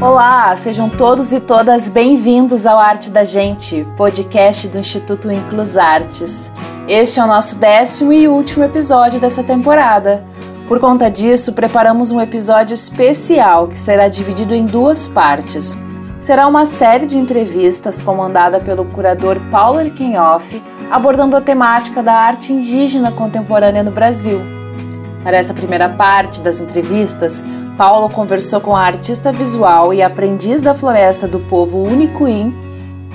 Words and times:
Olá, 0.00 0.56
sejam 0.56 0.88
todos 0.88 1.32
e 1.32 1.40
todas 1.40 1.88
bem-vindos 1.88 2.66
ao 2.66 2.78
Arte 2.78 3.10
da 3.10 3.24
Gente, 3.24 3.86
podcast 3.96 4.68
do 4.68 4.78
Instituto 4.78 5.30
Inclus 5.30 5.76
Artes. 5.76 6.50
Este 6.86 7.18
é 7.18 7.24
o 7.24 7.26
nosso 7.26 7.56
décimo 7.56 8.12
e 8.12 8.28
último 8.28 8.64
episódio 8.64 9.18
dessa 9.18 9.42
temporada. 9.42 10.24
Por 10.68 10.80
conta 10.80 11.10
disso, 11.10 11.52
preparamos 11.52 12.10
um 12.10 12.20
episódio 12.20 12.74
especial 12.74 13.68
que 13.68 13.78
será 13.78 14.08
dividido 14.08 14.54
em 14.54 14.66
duas 14.66 15.08
partes. 15.08 15.76
Será 16.26 16.48
uma 16.48 16.66
série 16.66 17.06
de 17.06 17.16
entrevistas 17.16 18.02
comandada 18.02 18.58
pelo 18.58 18.84
curador 18.84 19.38
Paulo 19.48 19.80
Erkenhoff, 19.80 20.60
abordando 20.90 21.36
a 21.36 21.40
temática 21.40 22.02
da 22.02 22.14
arte 22.14 22.52
indígena 22.52 23.12
contemporânea 23.12 23.84
no 23.84 23.92
Brasil. 23.92 24.40
Para 25.22 25.36
essa 25.36 25.54
primeira 25.54 25.88
parte 25.88 26.40
das 26.40 26.58
entrevistas, 26.58 27.40
Paulo 27.78 28.08
conversou 28.08 28.60
com 28.60 28.74
a 28.74 28.80
artista 28.80 29.30
visual 29.30 29.94
e 29.94 30.02
aprendiz 30.02 30.60
da 30.60 30.74
floresta 30.74 31.28
do 31.28 31.38
povo 31.38 31.80
Unicuim, 31.84 32.52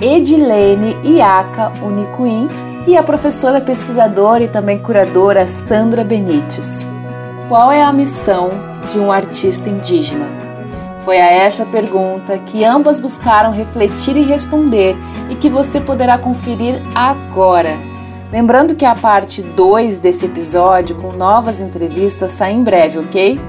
Edilene 0.00 0.96
Iaka 1.04 1.70
Unicuim, 1.84 2.48
e 2.86 2.96
a 2.96 3.02
professora 3.02 3.60
pesquisadora 3.60 4.44
e 4.44 4.48
também 4.48 4.78
curadora 4.78 5.46
Sandra 5.46 6.02
Benites. 6.02 6.86
Qual 7.46 7.70
é 7.70 7.82
a 7.82 7.92
missão 7.92 8.48
de 8.90 8.98
um 8.98 9.12
artista 9.12 9.68
indígena? 9.68 10.51
Foi 11.04 11.20
a 11.20 11.28
essa 11.28 11.66
pergunta 11.66 12.38
que 12.38 12.64
ambas 12.64 13.00
buscaram 13.00 13.50
refletir 13.50 14.16
e 14.16 14.22
responder 14.22 14.94
e 15.28 15.34
que 15.34 15.48
você 15.48 15.80
poderá 15.80 16.16
conferir 16.16 16.76
agora. 16.94 17.70
Lembrando 18.30 18.76
que 18.76 18.84
a 18.84 18.94
parte 18.94 19.42
2 19.42 19.98
desse 19.98 20.26
episódio, 20.26 20.94
com 20.94 21.10
novas 21.12 21.60
entrevistas, 21.60 22.34
sai 22.34 22.52
em 22.52 22.62
breve, 22.62 23.00
ok? 23.00 23.40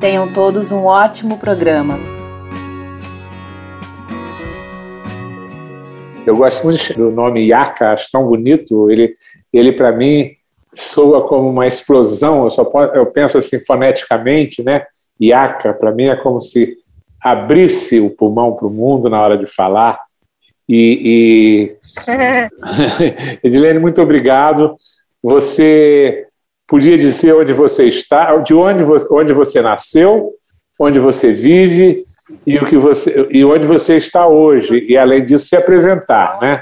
Tenham 0.00 0.32
todos 0.32 0.72
um 0.72 0.86
ótimo 0.86 1.36
programa. 1.36 1.98
Eu 6.26 6.34
gosto 6.34 6.64
muito 6.64 6.94
do 6.94 7.10
nome 7.10 7.48
Yaka, 7.48 7.92
acho 7.92 8.10
tão 8.10 8.26
bonito. 8.26 8.90
Ele, 8.90 9.12
ele 9.52 9.72
para 9.72 9.92
mim, 9.92 10.30
soa 10.74 11.28
como 11.28 11.50
uma 11.50 11.66
explosão. 11.66 12.44
Eu, 12.44 12.50
só 12.50 12.66
eu 12.94 13.04
penso 13.04 13.36
assim 13.36 13.62
foneticamente, 13.62 14.62
né? 14.62 14.86
Yaka, 15.22 15.74
para 15.74 15.92
mim, 15.92 16.04
é 16.04 16.16
como 16.16 16.40
se 16.40 16.82
abrisse 17.24 18.00
o 18.00 18.10
pulmão 18.10 18.52
para 18.52 18.66
o 18.66 18.70
mundo 18.70 19.08
na 19.08 19.18
hora 19.18 19.38
de 19.38 19.46
falar. 19.46 19.98
E, 20.68 21.78
e... 22.06 23.40
Edilene, 23.42 23.78
muito 23.78 24.02
obrigado. 24.02 24.76
Você 25.22 26.26
podia 26.66 26.98
dizer 26.98 27.34
onde 27.34 27.54
você 27.54 27.86
está, 27.86 28.36
de 28.36 28.52
onde 28.52 28.82
você, 28.82 29.14
onde 29.14 29.32
você 29.32 29.62
nasceu, 29.62 30.32
onde 30.78 30.98
você 30.98 31.32
vive 31.32 32.04
e 32.46 32.58
o 32.58 32.66
que 32.66 32.76
você 32.76 33.28
e 33.30 33.44
onde 33.44 33.66
você 33.66 33.96
está 33.96 34.26
hoje 34.26 34.84
e 34.88 34.96
além 34.96 35.24
disso 35.24 35.46
se 35.46 35.56
apresentar, 35.56 36.38
né? 36.40 36.60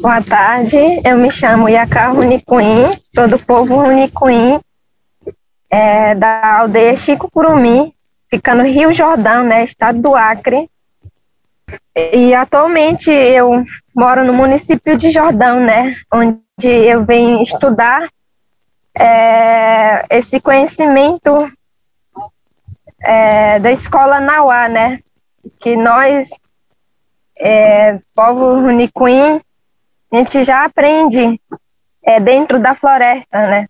Boa 0.00 0.22
tarde, 0.22 0.76
eu 1.04 1.16
me 1.16 1.30
chamo 1.30 1.68
Yaka 1.68 2.08
Runicuim, 2.08 2.86
sou 3.12 3.28
do 3.28 3.38
povo 3.38 3.76
Runicuim, 3.76 4.60
é, 5.70 6.14
da 6.14 6.58
aldeia 6.58 6.94
Chico 6.94 7.30
Curumi, 7.30 7.94
fica 8.34 8.52
no 8.52 8.64
Rio 8.64 8.92
Jordão, 8.92 9.44
né, 9.44 9.64
estado 9.64 10.00
do 10.00 10.16
Acre. 10.16 10.68
E 11.94 12.34
atualmente 12.34 13.08
eu 13.10 13.64
moro 13.94 14.24
no 14.24 14.32
município 14.32 14.96
de 14.96 15.10
Jordão, 15.10 15.60
né, 15.60 15.94
onde 16.12 16.40
eu 16.60 17.04
venho 17.04 17.40
estudar 17.40 18.08
é, 18.96 20.04
esse 20.10 20.40
conhecimento 20.40 21.48
é, 23.02 23.60
da 23.60 23.70
escola 23.70 24.18
Nauá, 24.18 24.68
né? 24.68 25.00
Que 25.60 25.76
nós, 25.76 26.30
é, 27.38 27.98
povo 28.14 28.60
Runicuim, 28.60 29.40
a 30.12 30.16
gente 30.16 30.42
já 30.42 30.64
aprende 30.64 31.40
é, 32.02 32.18
dentro 32.18 32.58
da 32.58 32.74
floresta, 32.74 33.46
né? 33.46 33.68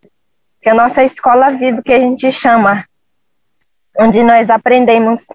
Que 0.63 0.69
é 0.71 0.73
a 0.73 0.75
nossa 0.75 1.03
escola 1.03 1.51
viva 1.51 1.83
que 1.83 1.93
a 1.93 1.99
gente 1.99 2.31
chama, 2.33 2.85
onde 3.99 4.23
nós 4.23 4.51
aprendemos 4.51 5.27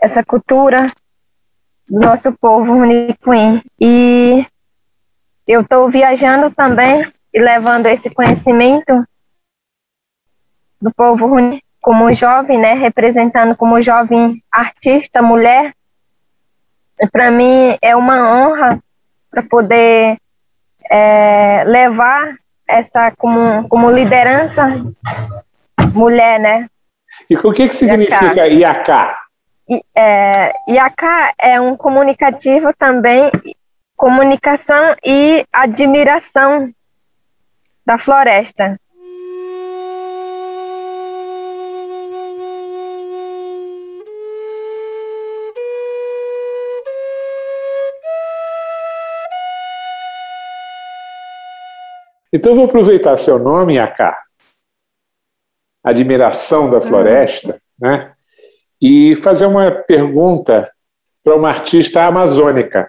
essa 0.00 0.24
cultura 0.24 0.86
do 1.88 2.00
nosso 2.00 2.36
povo 2.38 2.72
Runicuim. 2.72 3.62
E 3.80 4.46
eu 5.46 5.62
estou 5.62 5.90
viajando 5.90 6.54
também 6.54 7.06
e 7.32 7.40
levando 7.40 7.86
esse 7.86 8.12
conhecimento 8.14 9.06
do 10.80 10.92
povo 10.94 11.28
como 11.80 12.14
jovem, 12.14 12.58
né, 12.58 12.74
representando 12.74 13.54
como 13.56 13.82
jovem 13.82 14.42
artista, 14.50 15.20
mulher, 15.20 15.74
para 17.12 17.30
mim 17.30 17.76
é 17.82 17.94
uma 17.94 18.32
honra 18.34 18.82
para 19.30 19.42
poder 19.42 20.16
é, 20.90 21.64
levar 21.64 22.36
essa 22.66 23.10
como, 23.16 23.68
como 23.68 23.90
liderança 23.90 24.66
mulher, 25.92 26.40
né? 26.40 26.70
E 27.28 27.36
o 27.36 27.52
que, 27.52 27.68
que 27.68 27.76
significa 27.76 28.46
Iaká? 28.46 29.16
É, 29.96 30.52
Iaká 30.68 31.32
é 31.38 31.60
um 31.60 31.76
comunicativo 31.76 32.72
também, 32.78 33.30
comunicação 33.96 34.94
e 35.04 35.44
admiração 35.52 36.68
da 37.86 37.98
floresta. 37.98 38.72
Então 52.34 52.50
eu 52.50 52.56
vou 52.56 52.64
aproveitar 52.64 53.16
seu 53.16 53.38
nome, 53.38 53.78
Aká, 53.78 54.23
admiração 55.84 56.70
da 56.70 56.80
floresta, 56.80 57.60
né? 57.78 58.14
E 58.80 59.14
fazer 59.16 59.46
uma 59.46 59.70
pergunta 59.70 60.72
para 61.22 61.36
uma 61.36 61.48
artista 61.48 62.04
amazônica, 62.04 62.88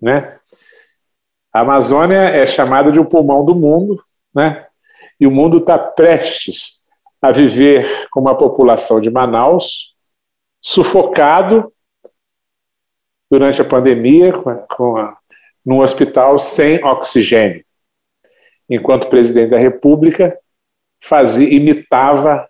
né? 0.00 0.38
A 1.52 1.60
Amazônia 1.60 2.18
é 2.18 2.44
chamada 2.44 2.92
de 2.92 3.00
o 3.00 3.04
pulmão 3.06 3.44
do 3.44 3.54
mundo, 3.54 4.02
né? 4.34 4.66
E 5.18 5.26
o 5.26 5.30
mundo 5.30 5.56
está 5.56 5.78
prestes 5.78 6.84
a 7.20 7.32
viver 7.32 8.06
com 8.10 8.20
uma 8.20 8.36
população 8.36 9.00
de 9.00 9.10
Manaus 9.10 9.94
sufocado 10.60 11.72
durante 13.30 13.62
a 13.62 13.64
pandemia, 13.64 14.32
com 14.76 14.96
a, 14.98 15.16
num 15.64 15.80
hospital 15.80 16.38
sem 16.38 16.84
oxigênio, 16.84 17.64
enquanto 18.68 19.08
presidente 19.08 19.50
da 19.50 19.58
República 19.58 20.38
fazia, 21.02 21.48
imitava, 21.48 22.48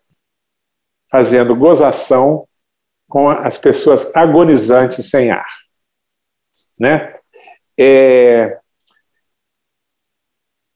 fazendo 1.10 1.54
gozação 1.54 2.46
com 3.08 3.28
as 3.30 3.56
pessoas 3.58 4.14
agonizantes 4.14 5.08
sem 5.08 5.30
ar. 5.30 5.46
Né? 6.78 7.14
É, 7.78 8.58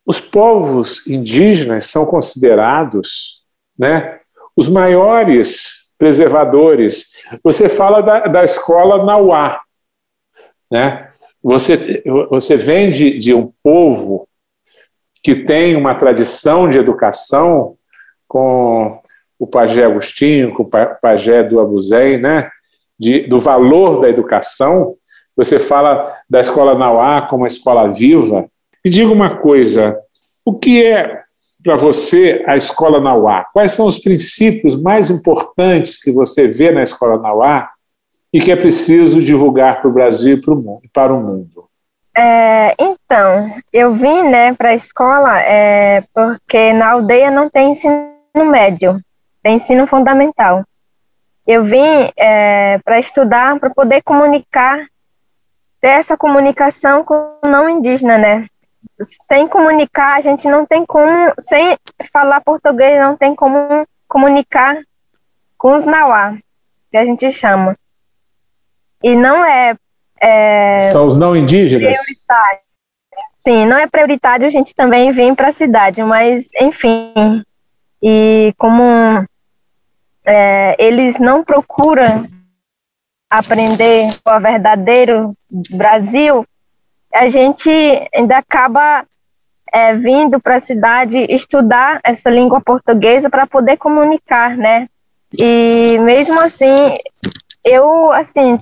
os 0.07 0.21
povos 0.21 1.07
indígenas 1.07 1.87
são 1.87 2.07
considerados 2.07 3.45
né, 3.79 4.21
os 4.57 4.69
maiores 4.69 5.89
preservadores. 5.97 7.13
Você 7.45 7.69
fala 7.69 8.01
da, 8.01 8.21
da 8.27 8.45
escola 8.45 9.05
Nauá, 9.05 9.61
né? 10.71 11.13
Você, 11.43 12.03
você 12.29 12.57
vem 12.57 12.91
de, 12.91 13.19
de 13.19 13.33
um 13.33 13.53
povo 13.63 14.29
que 15.23 15.35
tem 15.35 15.77
uma 15.77 15.95
tradição 15.95 16.69
de 16.69 16.79
educação 16.79 17.77
com 18.27 19.01
o 19.39 19.47
pajé 19.47 19.85
Agostinho, 19.85 20.55
com 20.55 20.63
o 20.63 20.71
pajé 21.01 21.43
do 21.43 21.61
Abuzém, 21.61 22.19
né? 22.19 22.51
De, 22.99 23.21
do 23.21 23.39
valor 23.39 24.01
da 24.01 24.09
educação. 24.09 24.97
Você 25.37 25.59
fala 25.59 26.15
da 26.29 26.41
escola 26.41 26.79
Nauá 26.79 27.23
como 27.23 27.43
uma 27.43 27.47
escola 27.47 27.91
viva. 27.93 28.47
E 28.85 28.91
diga 28.91 29.13
uma 29.13 29.37
coisa: 29.37 29.99
o 30.45 30.59
que 30.59 30.85
é 30.85 31.21
para 31.63 31.77
você 31.77 32.43
a 32.47 32.57
escola 32.57 33.01
Nauá? 33.01 33.45
Quais 33.53 33.73
são 33.73 33.87
os 33.87 33.99
princípios 33.99 34.81
mais 34.81 35.11
importantes 35.11 36.03
que 36.03 36.13
você 36.13 36.47
vê 36.47 36.71
na 36.71 36.83
escola 36.83 37.19
Nauá 37.19 37.71
e 38.33 38.41
que 38.41 38.53
é 38.53 38.57
preciso 38.57 39.21
divulgar 39.21 39.81
para 39.81 39.91
o 39.91 39.93
Brasil 39.93 40.41
e 40.83 40.89
para 40.89 41.13
o 41.13 41.21
mundo. 41.21 41.60
É, 42.17 42.75
então, 42.79 43.51
eu 43.73 43.95
vim 43.95 44.29
né, 44.29 44.53
para 44.55 44.71
a 44.71 44.75
escola 44.75 45.41
é, 45.41 46.03
porque 46.13 46.73
na 46.73 46.91
aldeia 46.91 47.31
não 47.31 47.49
tem 47.49 47.73
ensino 47.73 48.11
médio, 48.35 49.01
tem 49.43 49.57
ensino 49.57 49.87
fundamental. 49.87 50.65
Eu 51.47 51.65
vim 51.65 52.13
é, 52.17 52.79
para 52.85 52.99
estudar, 52.99 53.59
para 53.59 53.71
poder 53.71 54.03
comunicar, 54.03 54.79
ter 55.81 55.89
essa 55.89 56.17
comunicação 56.17 57.05
com 57.05 57.15
o 57.15 57.49
não 57.49 57.69
indígena, 57.69 58.19
né? 58.19 58.47
sem 59.03 59.49
comunicar, 59.49 60.17
a 60.17 60.21
gente 60.21 60.49
não 60.49 60.67
tem 60.67 60.85
como, 60.85 61.33
sem 61.39 61.77
falar 62.13 62.41
português, 62.41 63.01
não 63.01 63.17
tem 63.17 63.35
como 63.35 63.87
comunicar 64.07 64.77
com 65.57 65.75
os 65.75 65.85
Nauá, 65.85 66.37
que 66.91 66.97
a 66.97 67.05
gente 67.05 67.33
chama. 67.33 67.77
E 69.03 69.15
não 69.15 69.45
é. 69.45 69.77
É 70.21 70.91
São 70.93 71.07
os 71.07 71.17
não 71.17 71.35
indígenas? 71.35 71.99
Sim, 73.35 73.65
não 73.65 73.79
é 73.79 73.87
prioritário 73.87 74.47
a 74.47 74.51
gente 74.51 74.75
também 74.75 75.11
vir 75.13 75.35
para 75.35 75.49
a 75.49 75.53
cidade, 75.53 76.03
mas, 76.03 76.51
enfim. 76.61 77.43
E 78.03 78.53
como 78.59 79.25
é, 80.25 80.77
eles 80.79 81.19
não 81.19 81.43
procuram 81.43 82.25
aprender 83.31 84.07
o 84.27 84.41
verdadeiro 84.41 85.35
Brasil, 85.73 86.45
a 87.15 87.29
gente 87.29 87.71
ainda 88.15 88.39
acaba 88.39 89.05
é, 89.73 89.95
vindo 89.95 90.41
para 90.41 90.57
a 90.57 90.61
cidade 90.61 91.27
estudar 91.31 92.01
essa 92.05 92.29
língua 92.29 92.61
portuguesa 92.61 93.31
para 93.31 93.47
poder 93.47 93.77
comunicar, 93.77 94.57
né? 94.57 94.89
E 95.33 95.97
mesmo 96.01 96.41
assim, 96.41 96.99
eu 97.65 98.11
assim 98.13 98.59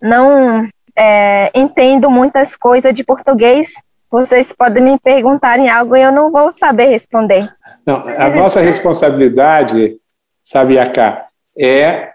não 0.00 0.68
é, 0.96 1.50
entendo 1.54 2.10
muitas 2.10 2.56
coisas 2.56 2.92
de 2.92 3.04
português. 3.04 3.74
Vocês 4.10 4.52
podem 4.52 4.82
me 4.82 4.98
perguntarem 4.98 5.68
algo 5.68 5.96
e 5.96 6.02
eu 6.02 6.12
não 6.12 6.30
vou 6.30 6.50
saber 6.50 6.86
responder. 6.86 7.48
Não, 7.86 7.96
a 8.06 8.28
nossa 8.30 8.60
responsabilidade, 8.60 9.96
sabe, 10.42 10.76
é 11.58 12.10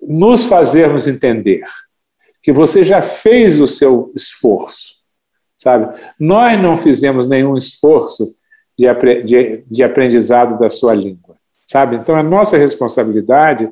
nos 0.00 0.44
fazermos 0.44 1.06
entender 1.06 1.64
que 2.42 2.52
você 2.52 2.82
já 2.82 3.02
fez 3.02 3.60
o 3.60 3.66
seu 3.66 4.12
esforço, 4.14 4.94
sabe? 5.56 6.00
Nós 6.18 6.60
não 6.60 6.76
fizemos 6.76 7.28
nenhum 7.28 7.56
esforço 7.56 8.36
de, 8.78 8.86
de, 9.24 9.64
de 9.68 9.82
aprendizado 9.82 10.58
da 10.58 10.70
sua 10.70 10.94
língua, 10.94 11.36
sabe? 11.66 11.96
Então, 11.96 12.16
a 12.16 12.22
nossa 12.22 12.56
responsabilidade 12.56 13.68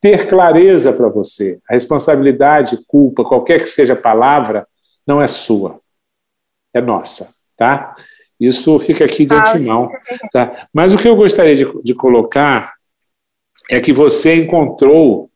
ter 0.00 0.28
clareza 0.28 0.92
para 0.92 1.08
você. 1.08 1.58
A 1.68 1.74
responsabilidade, 1.74 2.78
culpa, 2.86 3.24
qualquer 3.24 3.60
que 3.60 3.68
seja 3.68 3.94
a 3.94 4.00
palavra, 4.00 4.66
não 5.06 5.20
é 5.20 5.28
sua, 5.28 5.80
é 6.74 6.80
nossa, 6.80 7.34
tá? 7.56 7.94
Isso 8.38 8.78
fica 8.78 9.04
aqui 9.04 9.24
de 9.24 9.34
ah, 9.34 9.40
antemão. 9.40 9.90
Tá? 10.32 10.68
Mas 10.72 10.92
o 10.92 10.98
que 10.98 11.08
eu 11.08 11.16
gostaria 11.16 11.54
de, 11.54 11.82
de 11.82 11.94
colocar 11.94 12.74
é 13.70 13.80
que 13.80 13.92
você 13.92 14.34
encontrou 14.42 15.30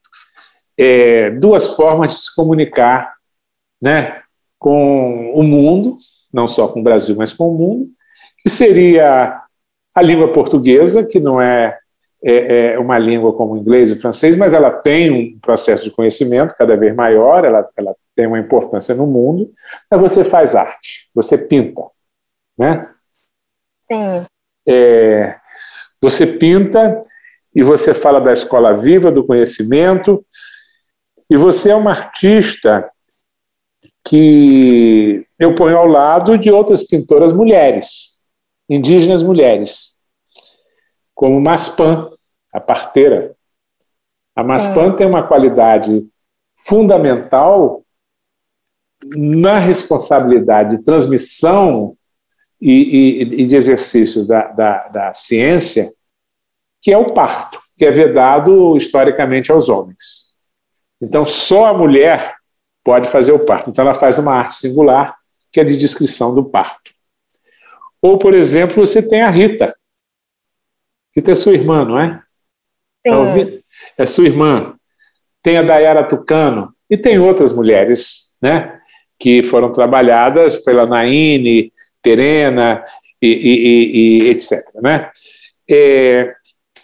é, 0.78 1.30
duas 1.30 1.74
formas 1.74 2.12
de 2.12 2.18
se 2.18 2.34
comunicar 2.34 3.14
né, 3.80 4.22
com 4.58 5.32
o 5.34 5.42
mundo, 5.42 5.96
não 6.32 6.46
só 6.46 6.68
com 6.68 6.80
o 6.80 6.82
Brasil, 6.82 7.16
mas 7.16 7.32
com 7.32 7.50
o 7.50 7.56
mundo, 7.56 7.90
que 8.38 8.50
seria 8.50 9.42
a 9.94 10.02
língua 10.02 10.32
portuguesa, 10.32 11.06
que 11.06 11.18
não 11.18 11.40
é, 11.40 11.78
é, 12.22 12.72
é 12.72 12.78
uma 12.78 12.98
língua 12.98 13.32
como 13.32 13.54
o 13.54 13.58
inglês 13.58 13.90
e 13.90 13.94
o 13.94 14.00
francês, 14.00 14.36
mas 14.36 14.52
ela 14.52 14.70
tem 14.70 15.10
um 15.10 15.38
processo 15.40 15.84
de 15.84 15.90
conhecimento 15.90 16.54
cada 16.56 16.76
vez 16.76 16.94
maior, 16.94 17.44
ela, 17.44 17.68
ela 17.76 17.94
tem 18.14 18.26
uma 18.26 18.38
importância 18.38 18.94
no 18.94 19.06
mundo, 19.06 19.50
mas 19.90 20.00
você 20.00 20.22
faz 20.22 20.54
arte, 20.54 21.08
você 21.14 21.38
pinta, 21.38 21.82
né? 22.58 22.88
Sim. 23.90 24.26
É, 24.68 25.36
você 26.00 26.26
pinta 26.26 27.00
e 27.54 27.62
você 27.62 27.92
fala 27.92 28.20
da 28.20 28.32
escola 28.32 28.74
viva, 28.74 29.10
do 29.10 29.24
conhecimento, 29.24 30.24
e 31.28 31.36
você 31.36 31.70
é 31.70 31.74
uma 31.74 31.90
artista 31.90 32.90
que 34.06 35.26
eu 35.38 35.54
ponho 35.54 35.76
ao 35.76 35.86
lado 35.86 36.36
de 36.36 36.50
outras 36.50 36.82
pintoras 36.82 37.32
mulheres, 37.32 38.18
indígenas 38.68 39.22
mulheres, 39.22 39.94
como 41.14 41.40
Maspan, 41.40 42.09
a 42.52 42.60
parteira. 42.60 43.34
A 44.34 44.42
Maspan 44.42 44.92
é. 44.92 44.96
tem 44.96 45.06
uma 45.06 45.26
qualidade 45.26 46.06
fundamental 46.54 47.84
na 49.16 49.58
responsabilidade 49.58 50.76
de 50.76 50.82
transmissão 50.82 51.96
e, 52.60 52.72
e, 52.72 53.42
e 53.42 53.46
de 53.46 53.56
exercício 53.56 54.26
da, 54.26 54.48
da, 54.48 54.88
da 54.88 55.14
ciência, 55.14 55.90
que 56.82 56.92
é 56.92 56.98
o 56.98 57.06
parto, 57.06 57.60
que 57.76 57.84
é 57.84 57.90
vedado 57.90 58.76
historicamente 58.76 59.50
aos 59.50 59.68
homens. 59.68 60.30
Então, 61.00 61.24
só 61.24 61.66
a 61.66 61.74
mulher 61.74 62.36
pode 62.84 63.08
fazer 63.08 63.32
o 63.32 63.44
parto. 63.44 63.70
Então, 63.70 63.84
ela 63.84 63.94
faz 63.94 64.18
uma 64.18 64.34
arte 64.34 64.54
singular, 64.56 65.16
que 65.50 65.60
é 65.60 65.64
de 65.64 65.76
descrição 65.76 66.34
do 66.34 66.44
parto. 66.44 66.92
Ou, 68.02 68.18
por 68.18 68.34
exemplo, 68.34 68.84
você 68.84 69.06
tem 69.06 69.22
a 69.22 69.30
Rita. 69.30 69.74
Rita 71.16 71.32
é 71.32 71.34
sua 71.34 71.54
irmã, 71.54 71.84
não 71.84 71.98
é? 71.98 72.22
Sim. 73.06 73.62
É 73.96 74.06
sua 74.06 74.26
irmã. 74.26 74.74
Tem 75.42 75.56
a 75.56 75.62
Dayara 75.62 76.06
Tucano 76.06 76.74
e 76.88 76.96
tem 76.96 77.18
outras 77.18 77.52
mulheres, 77.52 78.34
né? 78.40 78.78
Que 79.18 79.42
foram 79.42 79.72
trabalhadas 79.72 80.58
pela 80.58 80.86
Naine, 80.86 81.72
Terena 82.02 82.82
e, 83.20 83.28
e, 83.28 84.24
e 84.26 84.30
etc. 84.30 84.58
Né? 84.82 85.10
É, 85.70 86.34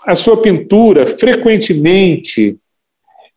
a 0.05 0.15
sua 0.15 0.41
pintura, 0.41 1.07
frequentemente, 1.07 2.59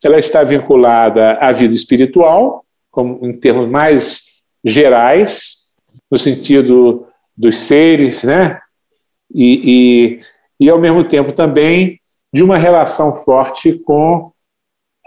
ela 0.03 0.19
está 0.19 0.43
vinculada 0.43 1.33
à 1.33 1.51
vida 1.51 1.73
espiritual, 1.73 2.65
como 2.91 3.25
em 3.25 3.33
termos 3.33 3.69
mais 3.69 4.41
gerais, 4.63 5.73
no 6.09 6.17
sentido 6.17 7.07
dos 7.35 7.57
seres, 7.57 8.23
né? 8.23 8.59
E, 9.33 10.19
e, 10.59 10.65
e 10.65 10.69
ao 10.69 10.79
mesmo 10.79 11.03
tempo 11.03 11.31
também 11.31 11.98
de 12.31 12.43
uma 12.43 12.57
relação 12.57 13.13
forte 13.13 13.79
com 13.79 14.31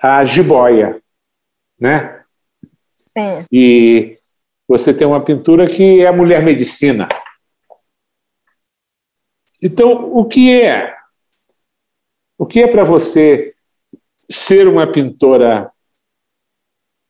a 0.03 0.25
jiboia, 0.25 1.01
né? 1.79 2.25
Sim. 3.07 3.47
E 3.51 4.19
você 4.67 4.97
tem 4.97 5.07
uma 5.07 5.23
pintura 5.25 5.67
que 5.67 6.01
é 6.01 6.07
a 6.07 6.13
mulher 6.13 6.43
medicina. 6.43 7.09
Então, 9.63 10.13
o 10.13 10.25
que 10.25 10.61
é? 10.61 10.97
O 12.37 12.47
que 12.47 12.63
é 12.63 12.67
para 12.67 12.83
você 12.83 13.55
ser 14.29 14.67
uma 14.67 14.91
pintora 14.91 15.71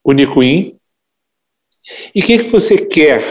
unicuim? 0.04 0.78
E 2.14 2.20
o 2.20 2.24
que, 2.26 2.38
que 2.38 2.50
você 2.50 2.86
quer 2.86 3.24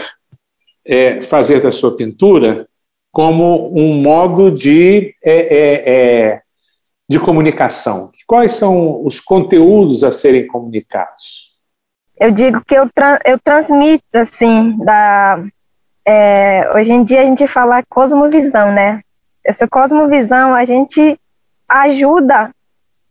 é, 0.84 1.22
fazer 1.22 1.62
da 1.62 1.70
sua 1.70 1.96
pintura 1.96 2.68
como 3.12 3.68
um 3.76 3.94
modo 3.94 4.50
de, 4.50 5.14
é, 5.22 5.32
é, 5.32 5.90
é, 5.90 6.41
de 7.12 7.20
comunicação? 7.20 8.10
Quais 8.26 8.54
são 8.54 9.04
os 9.04 9.20
conteúdos 9.20 10.02
a 10.02 10.10
serem 10.10 10.46
comunicados? 10.46 11.52
Eu 12.18 12.30
digo 12.30 12.62
que 12.64 12.74
eu, 12.74 12.88
tra 12.88 13.20
eu 13.24 13.38
transmito, 13.38 14.04
assim, 14.14 14.78
da, 14.78 15.44
é, 16.06 16.70
hoje 16.74 16.92
em 16.92 17.04
dia 17.04 17.20
a 17.20 17.24
gente 17.24 17.46
fala 17.46 17.82
cosmovisão, 17.88 18.72
né? 18.72 19.02
Essa 19.44 19.68
cosmovisão 19.68 20.54
a 20.54 20.64
gente 20.64 21.18
ajuda 21.68 22.50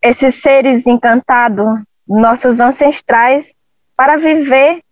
esses 0.00 0.34
seres 0.42 0.86
encantados, 0.86 1.80
nossos 2.08 2.58
ancestrais, 2.58 3.54
para 3.96 4.16
viver 4.16 4.82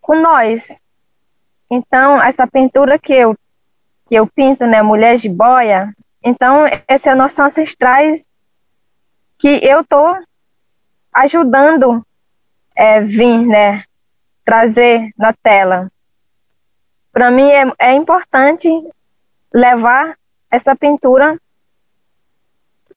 com 0.00 0.14
nós. 0.20 0.68
Então, 1.68 2.22
essa 2.22 2.46
pintura 2.46 2.98
que 2.98 3.12
eu, 3.12 3.34
que 4.08 4.14
eu 4.14 4.26
pinto, 4.26 4.64
né, 4.66 4.82
Mulher 4.82 5.16
de 5.16 5.28
Boia, 5.28 5.92
então, 6.22 6.64
esses 6.88 7.02
são 7.02 7.16
nossos 7.16 7.38
ancestrais 7.40 8.24
que 9.44 9.60
eu 9.62 9.82
estou 9.82 10.16
ajudando 11.12 12.02
é, 12.74 13.02
vir, 13.02 13.46
né, 13.46 13.84
trazer 14.42 15.10
na 15.18 15.34
tela. 15.34 15.92
Para 17.12 17.30
mim 17.30 17.50
é, 17.50 17.70
é 17.78 17.92
importante 17.92 18.70
levar 19.52 20.16
essa 20.50 20.74
pintura 20.74 21.38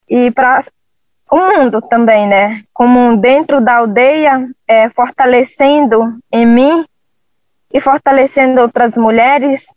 e 0.07 0.31
para 0.31 0.63
o 1.29 1.35
mundo 1.35 1.81
também, 1.81 2.25
né? 2.25 2.63
Como 2.73 3.17
dentro 3.17 3.59
da 3.59 3.75
aldeia, 3.75 4.49
é, 4.65 4.89
fortalecendo 4.91 6.17
em 6.31 6.45
mim 6.45 6.85
e 7.73 7.81
fortalecendo 7.81 8.61
outras 8.61 8.95
mulheres 8.95 9.75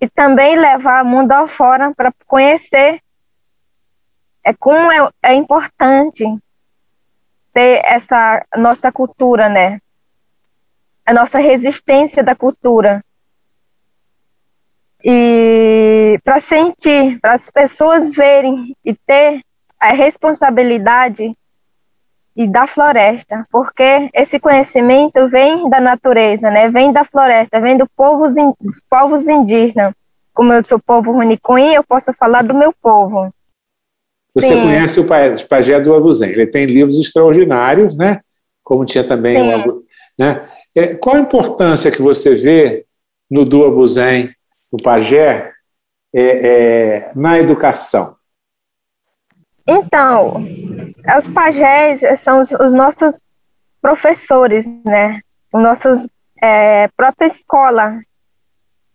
e 0.00 0.08
também 0.08 0.58
levar 0.58 1.04
o 1.04 1.08
mundo 1.08 1.30
afora 1.30 1.94
para 1.94 2.12
conhecer 2.26 3.00
é 4.44 4.54
como 4.54 4.90
é, 4.90 5.08
é 5.22 5.34
importante 5.34 6.24
ter 7.52 7.82
essa 7.84 8.44
nossa 8.56 8.90
cultura, 8.92 9.48
né? 9.48 9.80
A 11.04 11.12
nossa 11.12 11.38
resistência 11.38 12.22
da 12.22 12.34
cultura. 12.34 13.04
E 15.02 16.18
para 16.24 16.40
sentir, 16.40 17.18
para 17.20 17.32
as 17.32 17.50
pessoas 17.50 18.14
verem 18.14 18.76
e 18.84 18.94
ter 18.94 19.42
a 19.78 19.92
responsabilidade 19.92 21.34
e 22.36 22.46
da 22.46 22.66
floresta, 22.66 23.46
porque 23.50 24.10
esse 24.14 24.38
conhecimento 24.38 25.26
vem 25.28 25.68
da 25.68 25.80
natureza, 25.80 26.50
né? 26.50 26.68
Vem 26.68 26.92
da 26.92 27.04
floresta, 27.04 27.60
vem 27.60 27.76
do 27.76 27.88
povos, 27.96 28.36
in, 28.36 28.52
povos 28.88 29.26
indígenas. 29.26 29.94
Como 30.32 30.52
eu 30.52 30.62
sou 30.62 30.78
povo 30.78 31.12
Runicuim, 31.12 31.74
eu 31.74 31.82
posso 31.82 32.12
falar 32.14 32.42
do 32.42 32.54
meu 32.54 32.72
povo. 32.72 33.32
Você 34.34 34.48
Sim. 34.48 34.62
conhece 34.62 35.00
o 35.00 35.06
Pajé 35.48 35.80
do 35.80 35.94
Abuzém, 35.94 36.30
ele 36.30 36.46
tem 36.46 36.66
livros 36.66 36.98
extraordinários, 36.98 37.96
né? 37.96 38.20
Como 38.62 38.84
tinha 38.84 39.02
também 39.02 39.36
Sim. 39.36 39.68
o 39.68 39.84
né? 40.18 40.48
É, 40.74 40.94
qual 40.94 41.16
a 41.16 41.20
importância 41.20 41.90
que 41.90 42.02
você 42.02 42.34
vê 42.34 42.84
no 43.28 43.44
do 43.44 43.64
Abuzém, 43.64 44.34
no 44.70 44.78
Pajé, 44.82 45.52
é, 46.14 46.22
é, 46.22 47.12
na 47.14 47.38
educação? 47.38 48.16
Então, 49.66 50.44
os 51.16 51.28
pajés 51.28 52.02
são 52.20 52.40
os, 52.40 52.50
os 52.52 52.74
nossos 52.74 53.20
professores, 53.80 54.66
né? 54.84 55.20
Os 55.52 55.62
nossos 55.62 56.08
é, 56.42 56.88
própria 56.96 57.26
escola, 57.26 58.00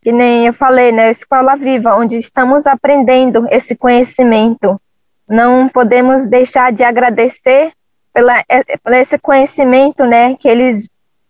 que 0.02 0.12
nem 0.12 0.48
eu 0.48 0.54
falei, 0.54 0.92
né? 0.92 1.10
Escola 1.10 1.56
viva, 1.56 1.96
onde 1.96 2.18
estamos 2.18 2.68
aprendendo 2.68 3.48
esse 3.50 3.76
conhecimento. 3.76 4.80
Não 5.28 5.68
podemos 5.68 6.28
deixar 6.28 6.72
de 6.72 6.84
agradecer 6.84 7.72
pela, 8.14 8.40
é, 8.48 8.78
por 8.78 8.94
esse 8.94 9.18
conhecimento, 9.18 10.06
né? 10.06 10.36
Que 10.36 10.48
eles 10.48 10.90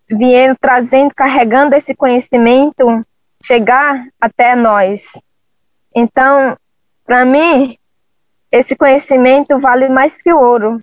vieram 0.09 0.55
trazendo, 0.59 1.13
carregando 1.15 1.75
esse 1.75 1.95
conhecimento, 1.95 3.05
chegar 3.43 4.07
até 4.19 4.55
nós. 4.55 5.11
Então, 5.95 6.57
para 7.05 7.25
mim, 7.25 7.77
esse 8.51 8.75
conhecimento 8.75 9.59
vale 9.59 9.89
mais 9.89 10.21
que 10.21 10.31
ouro. 10.31 10.79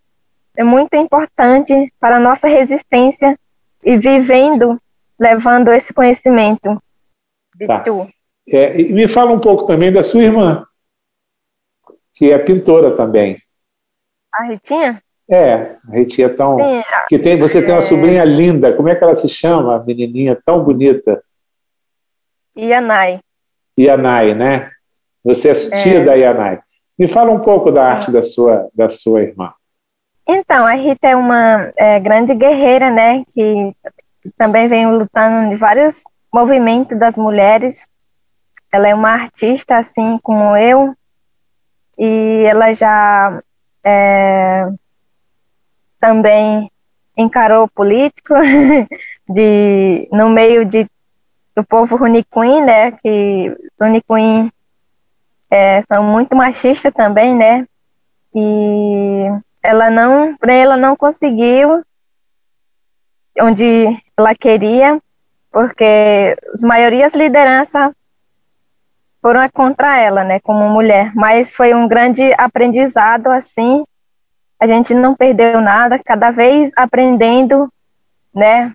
É 0.57 0.65
muito 0.65 0.95
importante 0.95 1.93
para 1.99 2.17
a 2.17 2.21
nossa 2.21 2.49
resistência 2.49 3.39
e 3.83 3.97
vivendo, 3.97 4.79
levando 5.19 5.73
esse 5.73 5.93
conhecimento. 5.93 6.83
Tá. 7.67 7.85
É, 8.49 8.81
e 8.81 8.93
me 8.93 9.07
fala 9.07 9.33
um 9.33 9.39
pouco 9.39 9.67
também 9.67 9.93
da 9.93 10.03
sua 10.03 10.23
irmã, 10.23 10.67
que 12.15 12.31
é 12.31 12.39
pintora 12.39 12.95
também. 12.95 13.39
A 14.33 14.45
Ritinha? 14.45 15.03
É, 15.31 15.77
a 15.89 15.93
Ritinha 15.93 16.27
é 16.27 16.31
tão. 16.31 16.59
Sim, 16.59 16.83
que 17.09 17.19
tem, 17.19 17.39
você 17.39 17.61
tem 17.61 17.73
uma 17.73 17.79
é... 17.79 17.83
sobrinha 17.83 18.25
linda, 18.25 18.73
como 18.73 18.89
é 18.89 18.95
que 18.95 19.03
ela 19.03 19.15
se 19.15 19.29
chama, 19.29 19.77
a 19.77 19.83
menininha 19.83 20.39
tão 20.45 20.63
bonita? 20.63 21.23
Yanai. 22.57 23.21
Yanai, 23.79 24.35
né? 24.35 24.71
Você 25.25 25.51
é 25.51 25.55
tia 25.55 25.99
é. 25.99 26.05
da 26.05 26.15
Yanai. 26.15 26.61
Me 26.99 27.09
fala 27.09 27.31
um 27.31 27.41
pouco 27.41 27.71
da 27.71 27.85
arte 27.85 28.11
da 28.11 28.23
sua, 28.23 28.69
da 28.75 28.89
sua 28.89 29.23
irmã. 29.23 29.53
Então, 30.29 30.67
a 30.67 30.73
Rita 30.73 31.09
é 31.09 31.17
uma 31.17 31.73
é, 31.77 31.99
grande 31.99 32.35
guerreira, 32.35 32.91
né? 32.91 33.25
Que 33.35 33.75
também 34.37 34.69
vem 34.69 34.91
lutando 34.91 35.53
em 35.53 35.57
vários 35.57 36.05
movimentos 36.33 36.99
das 36.99 37.17
mulheres. 37.17 37.89
Ela 38.73 38.89
é 38.89 38.95
uma 38.95 39.11
artista, 39.11 39.79
assim 39.79 40.19
como 40.23 40.57
eu, 40.57 40.95
e 41.99 42.45
ela 42.45 42.73
já 42.73 43.43
é, 43.85 44.67
também 46.01 46.71
encarou 47.17 47.69
político 47.69 48.35
de 49.29 50.09
no 50.11 50.31
meio 50.31 50.65
de 50.65 50.87
do 51.55 51.63
povo 51.65 51.97
Runicuim, 51.97 52.63
né? 52.63 52.93
Que 52.93 53.55
Runicuim 53.81 54.51
é, 55.51 55.83
são 55.83 56.03
muito 56.03 56.35
machistas 56.35 56.93
também, 56.95 57.37
né? 57.37 57.67
E 58.35 59.27
ela 59.63 59.91
não, 59.91 60.35
ela 60.49 60.77
não 60.77 60.97
conseguiu 60.97 61.85
onde 63.41 63.87
ela 64.17 64.35
queria, 64.35 65.01
porque 65.51 66.37
as 66.53 66.63
maiorias 66.63 67.15
lideranças 67.15 67.93
foram 69.23 69.49
contra 69.51 69.99
ela, 69.99 70.25
né, 70.25 70.41
como 70.41 70.69
mulher. 70.69 71.13
Mas 71.15 71.57
foi 71.57 71.73
um 71.73 71.89
grande 71.89 72.35
aprendizado, 72.37 73.29
assim. 73.29 73.85
A 74.61 74.67
gente 74.67 74.93
não 74.93 75.15
perdeu 75.15 75.61
nada, 75.61 75.99
cada 75.99 76.31
vez 76.31 76.73
aprendendo, 76.77 77.69
né? 78.35 78.73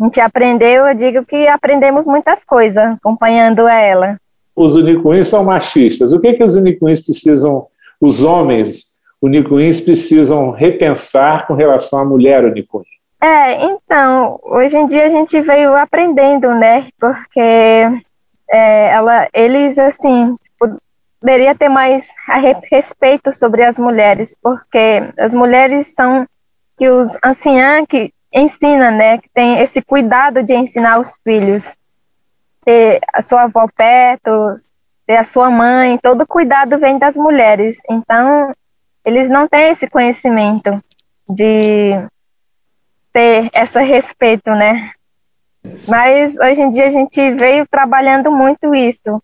A 0.00 0.04
gente 0.04 0.20
aprendeu, 0.20 0.86
eu 0.86 0.94
digo 0.94 1.26
que 1.26 1.46
aprendemos 1.48 2.06
muitas 2.06 2.44
coisas 2.44 2.94
acompanhando 2.94 3.68
ela 3.68 4.16
os 4.54 4.74
unicuins 4.74 5.28
são 5.28 5.44
machistas. 5.44 6.12
O 6.12 6.20
que, 6.20 6.34
que 6.34 6.44
os 6.44 6.54
unicuins 6.54 7.00
precisam, 7.00 7.66
os 8.00 8.22
homens 8.24 8.90
unicuins 9.20 9.80
precisam 9.80 10.50
repensar 10.50 11.46
com 11.46 11.54
relação 11.54 11.98
à 11.98 12.04
mulher 12.04 12.44
unicuim? 12.44 12.84
É, 13.22 13.64
então, 13.66 14.38
hoje 14.42 14.76
em 14.76 14.86
dia 14.86 15.06
a 15.06 15.10
gente 15.10 15.40
veio 15.40 15.74
aprendendo, 15.74 16.50
né? 16.54 16.86
Porque 16.98 18.02
é, 18.50 18.90
ela, 18.90 19.28
eles, 19.32 19.78
assim, 19.78 20.36
poderia 21.20 21.54
ter 21.54 21.68
mais 21.68 22.08
respeito 22.70 23.32
sobre 23.32 23.62
as 23.62 23.78
mulheres, 23.78 24.36
porque 24.42 25.12
as 25.18 25.34
mulheres 25.34 25.94
são 25.94 26.26
que 26.76 26.88
os 26.88 27.16
anciãs 27.24 27.84
que 27.88 28.12
ensina, 28.32 28.90
né? 28.90 29.18
Que 29.18 29.28
tem 29.34 29.58
esse 29.60 29.82
cuidado 29.82 30.42
de 30.42 30.54
ensinar 30.54 30.98
os 30.98 31.18
filhos 31.22 31.76
ter 32.64 33.00
a 33.12 33.22
sua 33.22 33.42
avó 33.42 33.66
perto, 33.74 34.30
ter 35.06 35.16
a 35.16 35.24
sua 35.24 35.50
mãe, 35.50 35.98
todo 35.98 36.26
cuidado 36.26 36.78
vem 36.78 36.98
das 36.98 37.16
mulheres. 37.16 37.78
Então, 37.90 38.52
eles 39.04 39.28
não 39.28 39.48
têm 39.48 39.70
esse 39.70 39.88
conhecimento 39.88 40.70
de 41.28 41.90
ter 43.12 43.50
esse 43.54 43.82
respeito, 43.82 44.50
né? 44.50 44.92
Mas 45.88 46.38
hoje 46.38 46.62
em 46.62 46.70
dia 46.70 46.86
a 46.86 46.90
gente 46.90 47.34
veio 47.34 47.66
trabalhando 47.68 48.30
muito 48.30 48.74
isso, 48.74 49.22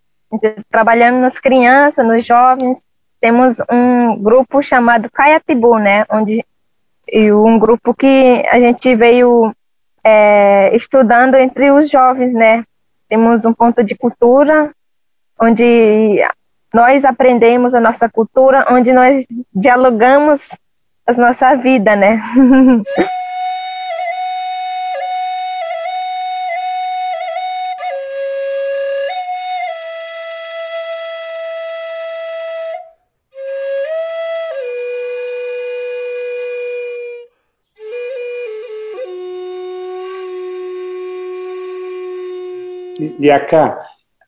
trabalhando 0.71 1.21
nas 1.21 1.39
crianças, 1.39 2.07
nos 2.07 2.25
jovens. 2.25 2.85
Temos 3.21 3.57
um 3.71 4.17
grupo 4.23 4.63
chamado 4.63 5.11
Caiatibu, 5.11 5.79
né? 5.79 6.05
Onde 6.11 6.45
um 7.33 7.59
grupo 7.59 7.95
que 7.95 8.45
a 8.51 8.59
gente 8.59 8.95
veio 8.95 9.55
é, 10.05 10.77
estudando 10.77 11.37
entre 11.37 11.71
os 11.71 11.89
jovens, 11.89 12.35
né? 12.35 12.65
Temos 13.09 13.45
um 13.45 13.55
ponto 13.55 13.83
de 13.83 13.95
cultura, 13.97 14.71
onde 15.41 16.21
nós 16.75 17.05
aprendemos 17.05 17.75
a 17.75 17.81
nossa 17.81 18.09
cultura, 18.09 18.67
onde 18.71 18.93
nós 18.93 19.25
dialogamos 19.55 20.51
a 21.07 21.13
nossa 21.13 21.55
vida, 21.55 21.97
né? 21.97 22.21
Acá, 43.31 43.79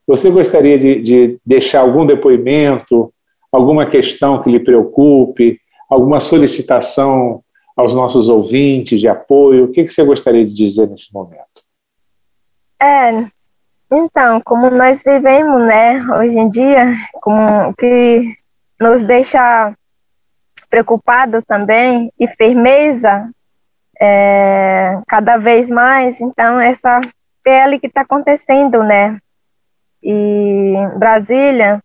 você 0.07 0.31
gostaria 0.31 0.79
de, 0.79 1.01
de 1.03 1.39
deixar 1.45 1.81
algum 1.81 2.07
depoimento, 2.07 3.13
alguma 3.53 3.87
questão 3.87 4.41
que 4.41 4.51
lhe 4.51 4.61
preocupe, 4.61 5.61
alguma 5.89 6.21
solicitação 6.21 7.43
aos 7.77 7.95
nossos 7.95 8.29
ouvintes 8.29 9.01
de 9.01 9.09
apoio? 9.09 9.65
O 9.65 9.71
que, 9.71 9.85
que 9.85 9.93
você 9.93 10.05
gostaria 10.05 10.45
de 10.45 10.55
dizer 10.55 10.89
nesse 10.89 11.13
momento? 11.13 11.63
É, 12.81 13.27
então, 13.93 14.41
como 14.45 14.71
nós 14.71 15.03
vivemos, 15.03 15.63
né, 15.63 16.01
hoje 16.19 16.39
em 16.39 16.49
dia, 16.49 16.97
como 17.21 17.75
que 17.75 18.37
nos 18.81 19.05
deixa 19.05 19.75
preocupado 20.71 21.43
também 21.43 22.13
e 22.19 22.29
firmeza 22.29 23.31
é, 24.01 25.01
cada 25.09 25.39
vez 25.39 25.71
mais, 25.71 26.21
então 26.21 26.61
essa 26.61 27.01
PL 27.49 27.81
que 27.81 27.87
está 27.87 28.03
acontecendo, 28.03 28.83
né? 28.83 29.19
E 30.03 30.75
Brasília. 30.99 31.83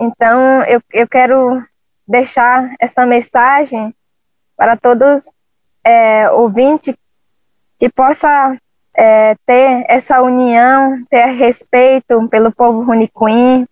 Então, 0.00 0.62
eu, 0.62 0.80
eu 0.92 1.08
quero 1.08 1.60
deixar 2.06 2.72
essa 2.78 3.04
mensagem 3.04 3.92
para 4.56 4.76
todos 4.76 5.34
é, 5.82 6.30
ouvintes 6.30 6.96
que 7.76 7.88
possa 7.88 8.56
é, 8.96 9.34
ter 9.44 9.84
essa 9.88 10.22
união, 10.22 11.04
ter 11.10 11.26
respeito 11.26 12.28
pelo 12.28 12.52
povo 12.52 12.84
Runicuim, 12.84 13.66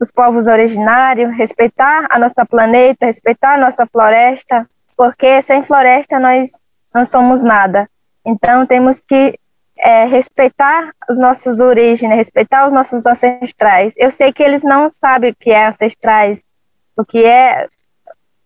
os 0.00 0.12
povos 0.12 0.46
originários, 0.46 1.36
respeitar 1.36 2.06
a 2.10 2.18
nossa 2.18 2.46
planeta, 2.46 3.06
respeitar 3.06 3.54
a 3.54 3.58
nossa 3.58 3.86
floresta, 3.86 4.70
porque 4.96 5.42
sem 5.42 5.64
floresta 5.64 6.20
nós 6.20 6.60
não 6.94 7.04
somos 7.04 7.42
nada. 7.42 7.88
Então 8.24 8.64
temos 8.66 9.00
que 9.00 9.36
é, 9.82 10.04
respeitar 10.04 10.90
os 11.08 11.18
nossos 11.18 11.60
origens, 11.60 12.14
respeitar 12.14 12.66
os 12.66 12.72
nossos 12.72 13.06
ancestrais. 13.06 13.94
Eu 13.96 14.10
sei 14.10 14.32
que 14.32 14.42
eles 14.42 14.62
não 14.62 14.88
sabem 14.88 15.30
o 15.30 15.36
que 15.38 15.50
é 15.50 15.66
ancestrais, 15.66 16.42
o 16.96 17.04
que 17.04 17.24
é, 17.24 17.66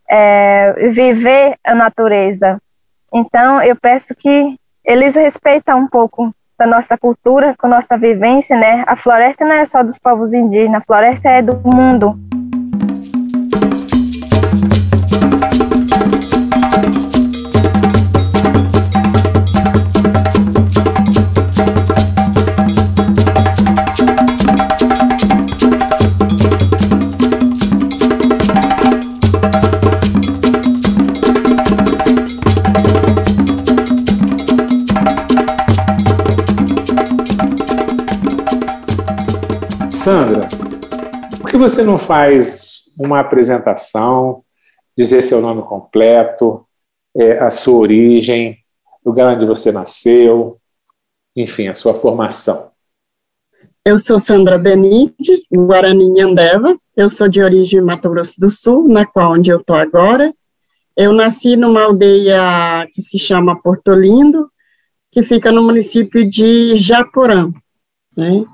é 0.08 0.72
viver 0.90 1.56
a 1.64 1.74
natureza, 1.74 2.60
Então, 3.12 3.62
eu 3.62 3.76
peço 3.76 4.12
que 4.14 4.58
eles 4.84 5.14
respeitem 5.14 5.72
um 5.74 5.86
pouco 5.86 6.34
da 6.58 6.66
nossa 6.66 6.98
cultura, 6.98 7.54
com 7.56 7.68
nossa 7.68 7.96
vivência, 7.96 8.56
né? 8.56 8.84
A 8.86 8.96
floresta 8.96 9.44
não 9.44 9.54
é 9.54 9.64
só 9.64 9.82
dos 9.82 9.98
povos 9.98 10.32
indígenas, 10.32 10.82
a 10.82 10.84
floresta 10.84 11.28
é 11.28 11.40
do 11.40 11.56
mundo. 11.56 12.18
Sandra, 40.04 40.46
por 41.40 41.48
que 41.48 41.56
você 41.56 41.82
não 41.82 41.96
faz 41.96 42.82
uma 42.94 43.20
apresentação, 43.20 44.44
dizer 44.94 45.22
seu 45.22 45.40
nome 45.40 45.62
completo, 45.62 46.66
é, 47.16 47.38
a 47.38 47.48
sua 47.48 47.78
origem, 47.78 48.58
o 49.02 49.08
lugar 49.08 49.34
onde 49.34 49.46
você 49.46 49.72
nasceu, 49.72 50.60
enfim, 51.34 51.68
a 51.68 51.74
sua 51.74 51.94
formação? 51.94 52.70
Eu 53.82 53.98
sou 53.98 54.18
Sandra 54.18 54.58
Benite, 54.58 55.46
Guarani 55.50 56.20
Andeva. 56.20 56.78
Eu 56.94 57.08
sou 57.08 57.26
de 57.26 57.40
origem 57.40 57.80
Mato 57.80 58.10
Grosso 58.10 58.38
do 58.38 58.50
Sul, 58.50 58.86
na 58.86 59.06
qual 59.06 59.32
onde 59.32 59.48
eu 59.48 59.60
estou 59.60 59.74
agora. 59.74 60.34
Eu 60.94 61.14
nasci 61.14 61.56
numa 61.56 61.82
aldeia 61.82 62.86
que 62.92 63.00
se 63.00 63.18
chama 63.18 63.58
Porto 63.58 63.94
Lindo, 63.94 64.50
que 65.10 65.22
fica 65.22 65.50
no 65.50 65.62
município 65.62 66.28
de 66.28 66.76
Japorã. 66.76 67.50
Né? 68.14 68.44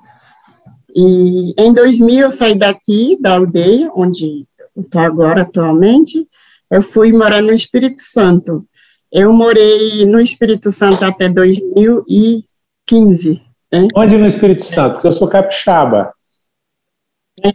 E 0.95 1.55
em 1.59 1.73
2000 1.73 2.21
eu 2.21 2.31
saí 2.31 2.55
daqui, 2.55 3.17
da 3.21 3.35
aldeia, 3.35 3.91
onde 3.95 4.47
estou 4.77 5.01
agora 5.01 5.43
atualmente, 5.43 6.27
eu 6.71 6.83
fui 6.83 7.13
morar 7.13 7.43
no 7.43 7.53
Espírito 7.53 8.01
Santo. 8.01 8.65
Eu 9.13 9.33
morei 9.33 10.05
no 10.05 10.21
Espírito 10.21 10.71
Santo 10.71 11.05
até 11.05 11.29
2015. 11.29 13.43
Né? 13.73 13.89
Onde 13.95 14.17
no 14.17 14.27
Espírito 14.27 14.65
Santo? 14.65 14.95
Porque 14.95 15.09
eu 15.09 15.13
sou 15.13 15.29
capixaba. 15.29 16.13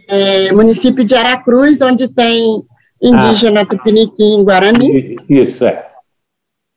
É, 0.08 0.52
município 0.52 1.04
de 1.04 1.14
Aracruz, 1.14 1.80
onde 1.80 2.08
tem 2.08 2.62
indígena 3.00 3.62
ah, 3.62 3.66
Tupiniquim 3.66 4.42
Guarani. 4.42 5.16
Isso, 5.28 5.64
é. 5.64 5.86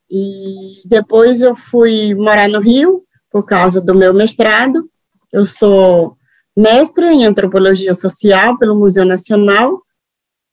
E 0.10 0.82
depois 0.86 1.42
eu 1.42 1.56
fui 1.56 2.14
morar 2.16 2.48
no 2.48 2.60
Rio, 2.60 3.04
por 3.32 3.44
causa 3.44 3.82
do 3.82 3.96
meu 3.96 4.14
mestrado. 4.14 4.90
Eu 5.32 5.46
sou 5.46 6.18
mestre 6.60 7.06
em 7.06 7.26
antropologia 7.26 7.96
social 7.96 8.58
pelo 8.58 8.76
Museu 8.78 9.06
Nacional. 9.06 9.82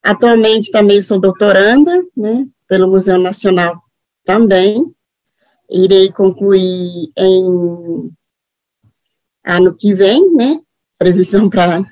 Atualmente 0.00 0.70
também 0.70 1.02
sou 1.02 1.18
doutoranda, 1.18 2.04
né, 2.16 2.46
pelo 2.68 2.86
Museu 2.86 3.18
Nacional 3.18 3.82
também. 4.24 4.94
Irei 5.68 6.12
concluir 6.12 7.10
em 7.18 8.12
ano 9.44 9.74
que 9.74 9.92
vem, 9.94 10.32
né? 10.32 10.60
Previsão 10.96 11.50
para 11.50 11.84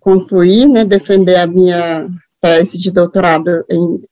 concluir, 0.00 0.66
né? 0.66 0.82
Defender 0.82 1.36
a 1.36 1.46
minha 1.46 2.08
tese 2.40 2.78
de 2.78 2.90
doutorado 2.90 3.66
em 3.70 4.02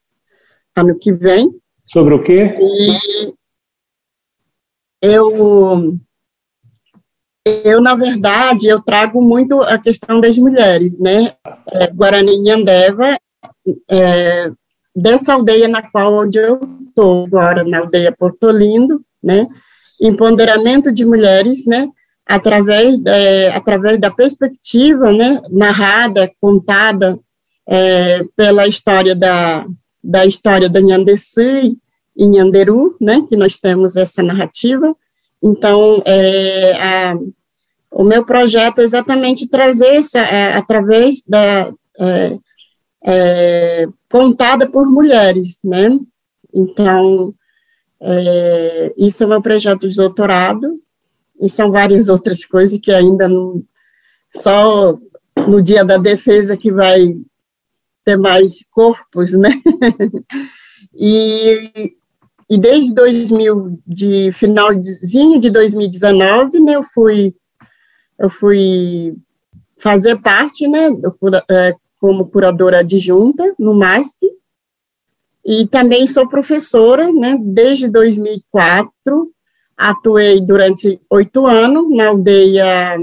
ano 0.76 0.98
que 0.98 1.14
vem. 1.14 1.50
Sobre 1.82 2.12
o 2.12 2.22
quê? 2.22 2.54
E 2.60 3.32
eu 5.00 5.98
eu, 7.46 7.80
na 7.80 7.94
verdade, 7.94 8.66
eu 8.66 8.80
trago 8.80 9.20
muito 9.20 9.60
a 9.60 9.78
questão 9.78 10.18
das 10.20 10.38
mulheres, 10.38 10.98
né? 10.98 11.32
É, 11.72 11.86
Guarani 11.88 12.42
e 12.42 12.50
Andeva, 12.50 13.18
é, 13.90 14.50
dessa 14.96 15.34
aldeia 15.34 15.68
na 15.68 15.82
qual 15.82 16.14
onde 16.14 16.38
eu 16.38 16.58
estou 16.88 17.26
agora, 17.26 17.62
na 17.62 17.80
aldeia 17.80 18.14
Porto 18.16 18.50
Lindo, 18.50 19.04
né? 19.22 19.46
Empoderamento 20.00 20.90
de 20.90 21.04
mulheres, 21.04 21.66
né? 21.66 21.88
Através, 22.26 23.02
é, 23.04 23.48
através 23.48 23.98
da 23.98 24.10
perspectiva, 24.10 25.12
né? 25.12 25.42
Narrada, 25.50 26.30
contada 26.40 27.18
é, 27.68 28.24
pela 28.34 28.66
história 28.66 29.14
da, 29.14 29.66
da 30.02 30.24
história 30.24 30.68
da 30.68 30.80
Nhandesui 30.80 31.76
e 32.16 32.26
Nhanderu, 32.26 32.96
né? 32.98 33.22
Que 33.28 33.36
nós 33.36 33.58
temos 33.58 33.96
essa 33.96 34.22
narrativa, 34.22 34.96
então, 35.46 36.02
é, 36.06 36.72
a, 36.72 37.18
o 37.90 38.02
meu 38.02 38.24
projeto 38.24 38.78
é 38.78 38.82
exatamente 38.84 39.46
trazer 39.46 39.96
essa, 39.96 40.20
é, 40.20 40.54
através 40.54 41.22
da 41.28 41.70
é, 42.00 42.38
é, 43.04 43.86
contada 44.10 44.66
por 44.66 44.86
mulheres, 44.86 45.58
né? 45.62 46.00
Então, 46.54 47.34
é, 48.00 48.94
isso 48.96 49.22
é 49.22 49.26
o 49.26 49.28
meu 49.28 49.42
projeto 49.42 49.86
de 49.86 49.96
doutorado, 49.96 50.80
e 51.38 51.46
são 51.50 51.70
várias 51.70 52.08
outras 52.10 52.42
coisas 52.46 52.80
que 52.80 52.90
ainda 52.90 53.28
não, 53.28 53.62
só 54.34 54.98
no 55.46 55.60
dia 55.60 55.84
da 55.84 55.98
defesa 55.98 56.56
que 56.56 56.72
vai 56.72 57.14
ter 58.02 58.16
mais 58.16 58.64
corpos, 58.70 59.32
né? 59.32 59.50
e 60.96 61.94
e 62.50 62.58
desde 62.58 62.94
2000, 62.94 63.80
de 63.86 64.30
finalzinho 64.32 65.40
de 65.40 65.50
2019, 65.50 66.60
né, 66.60 66.76
eu 66.76 66.82
fui, 66.82 67.34
eu 68.18 68.28
fui 68.28 69.16
fazer 69.78 70.20
parte, 70.20 70.68
né, 70.68 70.90
do, 70.90 71.16
é, 71.50 71.74
como 72.00 72.26
curadora 72.26 72.80
adjunta 72.80 73.54
no 73.58 73.74
MASP, 73.74 74.18
e 75.46 75.66
também 75.66 76.06
sou 76.06 76.28
professora, 76.28 77.12
né, 77.12 77.38
desde 77.40 77.88
2004, 77.88 79.30
atuei 79.76 80.40
durante 80.40 81.00
oito 81.10 81.46
anos 81.46 81.90
na 81.94 82.08
aldeia 82.08 82.96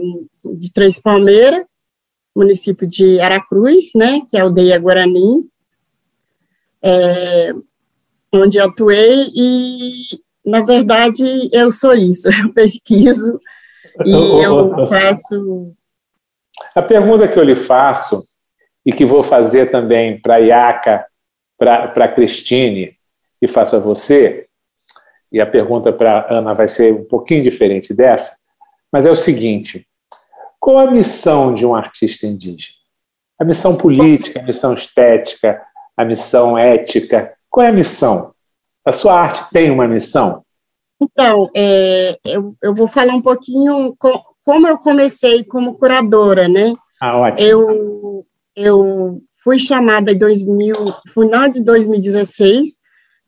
de 0.43 0.71
Três 0.71 0.99
Palmeiras, 0.99 1.65
município 2.35 2.87
de 2.87 3.19
Aracruz, 3.19 3.91
né, 3.95 4.21
que 4.29 4.37
é 4.37 4.39
a 4.39 4.43
aldeia 4.43 4.79
Guarani, 4.79 5.45
é, 6.81 7.53
onde 8.33 8.59
atuei 8.59 9.25
e, 9.35 9.91
na 10.45 10.61
verdade, 10.63 11.49
eu 11.51 11.71
sou 11.71 11.93
isso, 11.93 12.29
eu 12.41 12.53
pesquiso 12.53 13.39
e 14.05 14.11
eu 14.43 14.85
faço... 14.87 15.73
A 16.75 16.81
pergunta 16.81 17.27
que 17.27 17.37
eu 17.37 17.43
lhe 17.43 17.55
faço, 17.55 18.23
e 18.85 18.91
que 18.91 19.05
vou 19.05 19.23
fazer 19.23 19.71
também 19.71 20.19
para 20.19 20.35
a 20.35 20.39
Iaca, 20.39 21.05
para 21.57 21.85
a 21.85 22.07
Cristine, 22.07 22.93
e 23.41 23.47
faço 23.47 23.75
a 23.75 23.79
você, 23.79 24.47
e 25.31 25.39
a 25.39 25.45
pergunta 25.45 25.93
para 25.93 26.19
a 26.19 26.37
Ana 26.39 26.53
vai 26.53 26.67
ser 26.67 26.93
um 26.93 27.05
pouquinho 27.05 27.43
diferente 27.43 27.93
dessa, 27.93 28.35
mas 28.91 29.05
é 29.05 29.11
o 29.11 29.15
seguinte, 29.15 29.87
qual 30.59 30.79
a 30.79 30.91
missão 30.91 31.53
de 31.53 31.65
um 31.65 31.73
artista 31.73 32.27
indígena? 32.27 32.75
A 33.39 33.45
missão 33.45 33.75
política, 33.77 34.39
a 34.39 34.43
missão 34.43 34.73
estética, 34.73 35.61
a 35.95 36.05
missão 36.05 36.57
ética, 36.57 37.33
qual 37.51 37.67
é 37.67 37.69
a 37.69 37.73
missão? 37.73 38.33
A 38.83 38.91
sua 38.91 39.19
arte 39.19 39.51
tem 39.51 39.69
uma 39.69 39.87
missão? 39.87 40.43
Então, 40.99 41.49
é, 41.55 42.17
eu, 42.25 42.55
eu 42.63 42.73
vou 42.73 42.87
falar 42.87 43.13
um 43.13 43.21
pouquinho 43.21 43.93
com, 43.99 44.11
como 44.43 44.67
eu 44.67 44.77
comecei 44.77 45.43
como 45.43 45.75
curadora, 45.75 46.47
né? 46.47 46.73
Ah, 46.99 47.17
ótimo. 47.17 47.47
Eu, 47.47 48.25
eu 48.55 49.21
fui 49.43 49.59
chamada 49.59 50.11
em 50.11 50.17
2000, 50.17 50.73
final 51.13 51.49
de 51.49 51.61
2016 51.63 52.77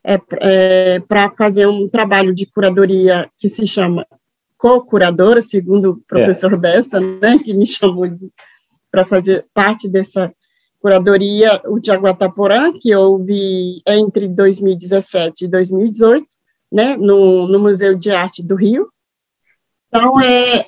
é, 0.06 0.20
é, 0.40 1.00
para 1.00 1.32
fazer 1.38 1.68
um 1.68 1.90
trabalho 1.90 2.34
de 2.34 2.46
curadoria 2.46 3.30
que 3.38 3.50
se 3.50 3.68
chama 3.68 4.06
co-curadora, 4.58 5.42
segundo 5.42 5.92
o 5.92 6.02
professor 6.08 6.54
é. 6.54 6.58
Bessa, 6.58 7.00
né, 7.00 7.38
que 7.44 7.54
me 7.54 7.66
chamou 7.66 8.06
para 8.90 9.04
fazer 9.04 9.46
parte 9.54 9.90
dessa 9.90 10.32
curadoria 10.84 11.62
o 11.66 11.80
Jaguataporã, 11.82 12.74
que 12.78 12.94
houve 12.94 13.82
entre 13.88 14.28
2017 14.28 15.46
e 15.46 15.48
2018, 15.48 16.28
né, 16.70 16.98
no, 16.98 17.48
no 17.48 17.58
Museu 17.58 17.96
de 17.96 18.12
Arte 18.12 18.44
do 18.44 18.56
Rio. 18.56 18.90
Então, 19.88 20.20
é, 20.20 20.66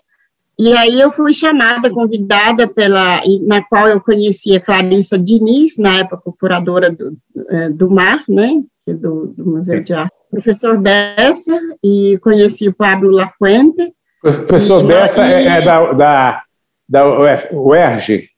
e 0.57 0.71
aí 0.71 1.01
eu 1.01 1.11
fui 1.11 1.33
chamada, 1.33 1.89
convidada 1.89 2.65
pela, 2.65 3.21
na 3.45 3.61
qual 3.61 3.89
eu 3.89 3.99
conhecia 3.99 4.61
Clarissa 4.61 5.19
Diniz, 5.19 5.77
na 5.77 5.97
época 5.97 6.31
curadora 6.39 6.89
do, 6.89 7.17
é, 7.49 7.69
do 7.69 7.91
Mar, 7.91 8.23
né, 8.29 8.63
do, 8.87 9.27
do 9.27 9.45
Museu 9.45 9.83
de 9.83 9.93
Arte, 9.93 10.15
professor 10.31 10.77
Bessa, 10.77 11.59
e 11.83 12.17
conheci 12.19 12.69
o 12.69 12.73
Pablo 12.73 13.09
Lafuente. 13.09 13.93
O 14.23 14.31
professor 14.31 14.81
e, 14.81 14.87
Bessa 14.87 15.27
e, 15.27 15.33
é, 15.33 15.47
é, 15.57 15.61
da, 15.61 15.91
da, 15.91 16.43
da 16.87 17.05
UERJ? 17.51 18.29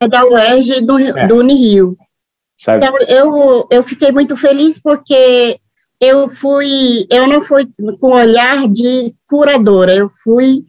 É 0.00 0.08
da 0.08 0.24
UERJ 0.24 0.80
do, 0.80 0.98
é. 0.98 1.26
do 1.26 1.36
Unirio. 1.36 1.96
Sabe? 2.56 2.84
Então, 2.84 2.98
eu, 3.08 3.66
eu 3.70 3.82
fiquei 3.82 4.12
muito 4.12 4.36
feliz 4.36 4.78
porque 4.78 5.58
eu 6.00 6.28
fui, 6.28 7.06
eu 7.10 7.26
não 7.26 7.42
fui 7.42 7.68
com 8.00 8.12
olhar 8.12 8.68
de 8.68 9.14
curadora, 9.28 9.94
eu 9.94 10.10
fui 10.22 10.64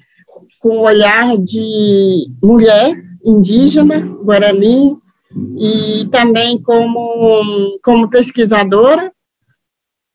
com 0.60 0.80
olhar 0.80 1.38
de 1.38 2.28
mulher 2.42 2.96
indígena, 3.26 4.00
guarani, 4.00 4.98
e 5.60 6.06
também 6.12 6.62
como, 6.62 7.78
como 7.84 8.10
pesquisadora. 8.10 9.12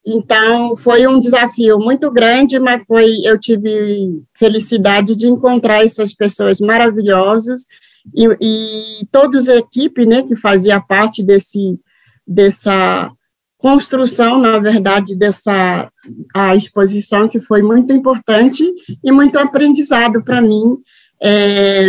Então, 0.07 0.75
foi 0.77 1.07
um 1.07 1.20
desafio 1.20 1.79
muito 1.79 2.11
grande, 2.11 2.59
mas 2.59 2.83
foi, 2.87 3.12
eu 3.25 3.38
tive 3.38 4.23
felicidade 4.35 5.14
de 5.14 5.27
encontrar 5.27 5.85
essas 5.85 6.14
pessoas 6.14 6.59
maravilhosas 6.59 7.66
e, 8.15 8.29
e 8.41 9.07
todos 9.11 9.49
a 9.49 9.57
equipe, 9.57 10.07
né, 10.07 10.23
que 10.23 10.37
fazia 10.37 10.81
parte 10.81 11.23
desse, 11.23 11.79
dessa 12.27 13.11
construção, 13.59 14.39
na 14.39 14.59
verdade, 14.59 15.15
dessa 15.15 15.91
a 16.35 16.57
exposição, 16.57 17.29
que 17.29 17.41
foi 17.41 17.63
muito 17.63 17.93
importante 17.93 18.65
e 19.05 19.13
muito 19.13 19.39
aprendizado 19.39 20.23
para 20.23 20.41
mim. 20.41 20.79
É, 21.23 21.89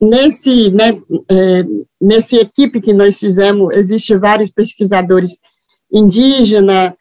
nesse, 0.00 0.70
né, 0.70 1.00
é, 1.28 1.64
nesse 2.00 2.36
equipe 2.36 2.80
que 2.80 2.92
nós 2.92 3.18
fizemos, 3.18 3.74
existe 3.74 4.16
vários 4.16 4.50
pesquisadores 4.50 5.40
indígenas, 5.92 6.92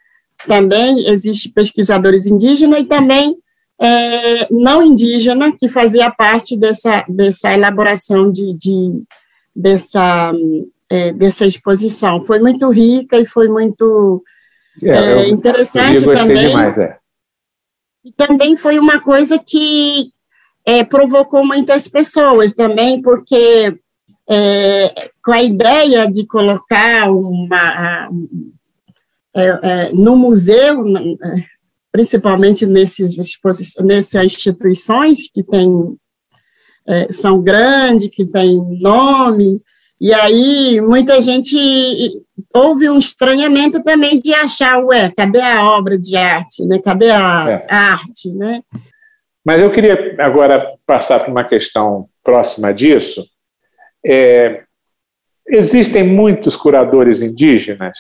também 0.48 1.08
existe 1.08 1.50
pesquisadores 1.50 2.26
indígenas 2.26 2.82
e 2.82 2.86
também 2.86 3.38
é, 3.82 4.48
não 4.52 4.84
indígena 4.84 5.52
que 5.58 5.68
fazia 5.68 6.12
parte 6.12 6.56
dessa, 6.56 7.04
dessa 7.10 7.52
elaboração 7.52 8.32
de, 8.32 8.54
de 8.54 9.04
dessa 9.56 10.32
é, 10.88 11.12
dessa 11.12 11.46
exposição. 11.48 12.24
Foi 12.24 12.38
muito 12.40 12.70
rica 12.70 13.18
e 13.18 13.26
foi 13.26 13.48
muito 13.48 14.24
é, 14.84 14.90
é, 14.90 15.30
interessante 15.30 16.06
eu 16.06 16.14
também. 16.14 16.50
Demais, 16.50 16.78
é. 16.78 16.98
E 18.06 18.12
também 18.12 18.56
foi 18.56 18.78
uma 18.78 19.00
coisa 19.00 19.40
que 19.40 20.12
é, 20.64 20.84
provocou 20.84 21.44
muitas 21.44 21.88
pessoas 21.88 22.54
também, 22.54 23.02
porque 23.02 23.76
é, 24.30 25.10
com 25.24 25.32
a 25.32 25.42
ideia 25.42 26.08
de 26.08 26.26
colocar 26.28 27.10
uma 27.10 28.10
no 29.94 30.18
museu, 30.18 30.84
principalmente 31.92 32.66
nesses 32.66 33.18
nessas 33.84 34.24
instituições 34.24 35.30
que 35.32 35.44
tem, 35.44 35.98
são 37.10 37.42
grandes, 37.42 38.10
que 38.10 38.26
têm 38.26 38.80
nome, 38.80 39.60
e 40.02 40.12
aí, 40.16 40.82
muita 40.82 41.22
gente 41.22 41.56
houve 42.52 42.90
um 42.90 42.98
estranhamento 42.98 43.84
também 43.84 44.18
de 44.18 44.34
achar, 44.34 44.84
ué, 44.84 45.12
cadê 45.16 45.40
a 45.40 45.64
obra 45.64 45.96
de 45.96 46.16
arte, 46.16 46.66
né? 46.66 46.80
Cadê 46.84 47.12
a, 47.12 47.46
é. 47.48 47.72
arte, 47.72 48.32
né? 48.34 48.64
Mas 49.46 49.62
eu 49.62 49.70
queria 49.70 50.16
agora 50.18 50.74
passar 50.88 51.20
para 51.20 51.30
uma 51.30 51.44
questão 51.44 52.10
próxima 52.24 52.74
disso. 52.74 53.24
É, 54.04 54.64
existem 55.48 56.04
muitos 56.04 56.56
curadores 56.56 57.22
indígenas, 57.22 58.00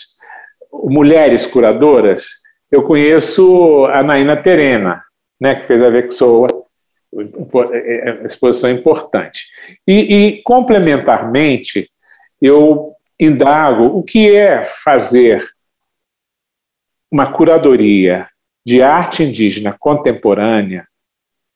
mulheres 0.73 1.45
curadoras. 1.45 2.25
Eu 2.71 2.83
conheço 2.83 3.85
a 3.87 4.01
Naina 4.01 4.41
Terena, 4.41 5.03
né, 5.39 5.55
que 5.55 5.65
fez 5.65 5.81
a 5.83 5.89
Vexoa, 5.89 6.47
é, 7.73 8.09
é, 8.09 8.25
exposição 8.25 8.71
importante. 8.71 9.47
E, 9.85 9.93
e, 9.93 10.43
complementarmente, 10.43 11.89
eu 12.41 12.93
indago 13.19 13.85
o 13.85 14.01
que 14.01 14.33
é 14.33 14.63
fazer 14.63 15.45
uma 17.11 17.29
curadoria 17.29 18.27
de 18.65 18.81
arte 18.81 19.23
indígena 19.23 19.75
contemporânea 19.77 20.87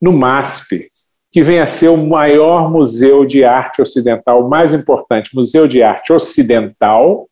no 0.02 0.12
MASP, 0.12 0.90
que 1.32 1.42
vem 1.42 1.60
a 1.60 1.66
ser 1.66 1.88
o 1.88 1.98
maior 1.98 2.70
museu 2.70 3.26
de 3.26 3.46
arte 3.46 3.82
ocidental, 3.82 4.42
o 4.42 4.50
mais 4.50 4.74
importante 4.74 5.34
museu 5.34 5.68
de 5.68 5.82
arte 5.82 6.12
ocidental 6.12 7.30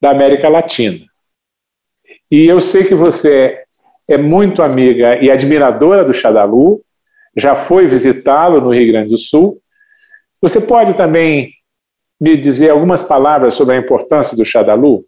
da 0.00 0.10
América 0.10 0.48
Latina. 0.48 1.07
E 2.30 2.46
eu 2.46 2.60
sei 2.60 2.84
que 2.84 2.94
você 2.94 3.56
é 4.08 4.18
muito 4.18 4.62
amiga 4.62 5.16
e 5.22 5.30
admiradora 5.30 6.04
do 6.04 6.12
Xadalu, 6.12 6.82
já 7.36 7.54
foi 7.54 7.86
visitá-lo 7.86 8.60
no 8.60 8.72
Rio 8.72 8.92
Grande 8.92 9.10
do 9.10 9.18
Sul. 9.18 9.60
Você 10.40 10.60
pode 10.60 10.94
também 10.94 11.52
me 12.20 12.36
dizer 12.36 12.70
algumas 12.70 13.02
palavras 13.02 13.54
sobre 13.54 13.76
a 13.76 13.78
importância 13.78 14.36
do 14.36 14.44
Xadalu? 14.44 15.04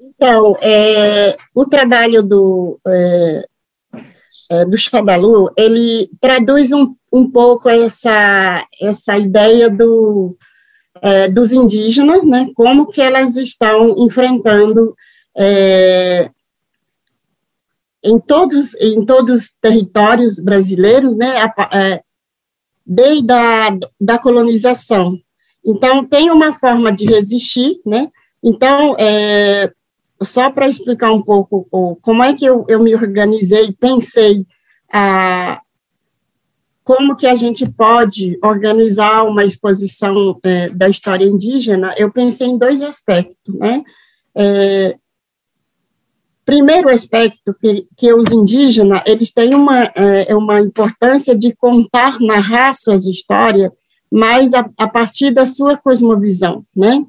Então, 0.00 0.56
é, 0.60 1.36
o 1.54 1.64
trabalho 1.64 2.22
do, 2.22 2.78
é, 2.86 3.44
é, 4.50 4.64
do 4.64 4.76
Xadalu, 4.76 5.50
ele 5.56 6.10
traduz 6.20 6.72
um, 6.72 6.94
um 7.12 7.30
pouco 7.30 7.68
essa, 7.68 8.66
essa 8.80 9.16
ideia 9.16 9.70
do, 9.70 10.36
é, 11.00 11.28
dos 11.28 11.52
indígenas, 11.52 12.22
né, 12.24 12.50
como 12.54 12.86
que 12.86 13.00
elas 13.00 13.36
estão 13.36 13.96
enfrentando 13.98 14.94
é, 15.36 16.30
em 18.02 18.18
todos 18.18 18.74
em 18.74 19.04
todos 19.04 19.42
os 19.42 19.52
territórios 19.60 20.38
brasileiros, 20.38 21.16
né, 21.16 21.44
é, 21.72 22.02
desde 22.86 23.32
a 23.32 23.78
da 24.00 24.18
colonização, 24.18 25.20
então, 25.64 26.04
tem 26.04 26.30
uma 26.30 26.52
forma 26.52 26.92
de 26.92 27.06
resistir, 27.06 27.80
né? 27.84 28.10
Então, 28.42 28.96
é, 28.98 29.70
só 30.22 30.50
para 30.50 30.68
explicar 30.68 31.12
um 31.12 31.22
pouco 31.22 31.66
como 32.00 32.22
é 32.22 32.34
que 32.34 32.44
eu, 32.44 32.64
eu 32.68 32.82
me 32.82 32.94
organizei, 32.94 33.72
pensei 33.72 34.46
a, 34.90 35.60
como 36.82 37.14
que 37.14 37.26
a 37.26 37.34
gente 37.34 37.68
pode 37.68 38.38
organizar 38.42 39.24
uma 39.24 39.44
exposição 39.44 40.38
é, 40.42 40.70
da 40.70 40.88
história 40.88 41.24
indígena, 41.24 41.94
eu 41.98 42.10
pensei 42.10 42.46
em 42.46 42.58
dois 42.58 42.80
aspectos, 42.80 43.54
né? 43.54 43.82
É, 44.34 44.96
primeiro 46.50 46.88
aspecto 46.88 47.54
que, 47.60 47.86
que 47.96 48.12
os 48.12 48.30
indígenas 48.32 49.02
eles 49.06 49.30
têm 49.30 49.54
uma 49.54 49.84
é, 49.94 50.34
uma 50.34 50.60
importância 50.60 51.36
de 51.36 51.54
contar 51.54 52.18
narrar 52.20 52.74
suas 52.74 53.06
histórias 53.06 53.70
mas 54.10 54.52
a, 54.54 54.68
a 54.76 54.88
partir 54.88 55.30
da 55.30 55.46
sua 55.46 55.76
cosmovisão, 55.76 56.64
né? 56.74 57.04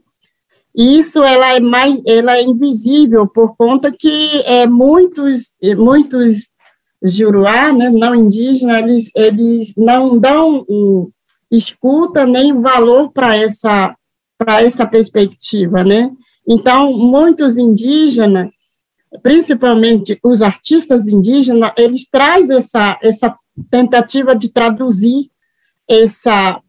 E 0.76 1.00
isso 1.00 1.24
ela 1.24 1.56
é 1.56 1.60
mais, 1.60 2.00
ela 2.06 2.38
é 2.38 2.44
invisível 2.44 3.28
por 3.28 3.56
conta 3.58 3.92
que 3.92 4.42
é, 4.46 4.68
muitos, 4.68 5.56
muitos 5.78 6.50
juruá, 7.04 7.74
né, 7.74 7.90
não 7.90 8.14
indígenas, 8.14 8.78
eles, 8.78 9.12
eles 9.16 9.74
não 9.76 10.18
dão 10.20 10.64
um, 10.70 11.10
escuta 11.52 12.26
nem 12.26 12.62
valor 12.62 13.12
para 13.12 13.36
essa, 13.36 13.96
para 14.38 14.62
essa 14.62 14.86
perspectiva, 14.86 15.84
né? 15.84 16.12
Então, 16.48 16.94
muitos 16.94 17.58
indígenas, 17.58 18.50
principalmente 19.22 20.20
os 20.24 20.42
artistas 20.42 21.08
indígenas, 21.08 21.72
eles 21.78 22.08
trazem 22.10 22.58
essa, 22.58 22.98
essa 23.04 23.36
tentativa 23.70 24.36
de 24.36 24.52
traduzir 24.52 25.30
essa 25.90 26.62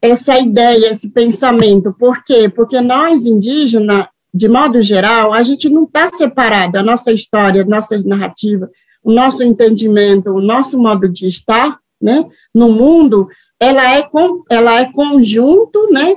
essa 0.00 0.38
ideia, 0.38 0.92
esse 0.92 1.10
pensamento. 1.10 1.92
Por 1.92 2.22
quê? 2.22 2.48
Porque 2.48 2.80
nós, 2.80 3.26
indígenas, 3.26 4.06
de 4.32 4.48
modo 4.48 4.80
geral, 4.80 5.32
a 5.32 5.42
gente 5.42 5.68
não 5.68 5.84
está 5.84 6.06
separado, 6.06 6.78
a 6.78 6.82
nossa 6.82 7.10
história, 7.10 7.62
a 7.62 7.66
nossa 7.66 7.98
narrativa, 8.04 8.70
o 9.02 9.12
nosso 9.12 9.42
entendimento, 9.42 10.30
o 10.30 10.40
nosso 10.40 10.78
modo 10.78 11.08
de 11.08 11.26
estar, 11.26 11.78
né, 12.00 12.24
no 12.54 12.68
mundo, 12.68 13.26
ela 13.58 13.96
é, 13.96 14.02
com, 14.02 14.44
ela 14.48 14.80
é 14.80 14.92
conjunto, 14.92 15.90
né, 15.90 16.16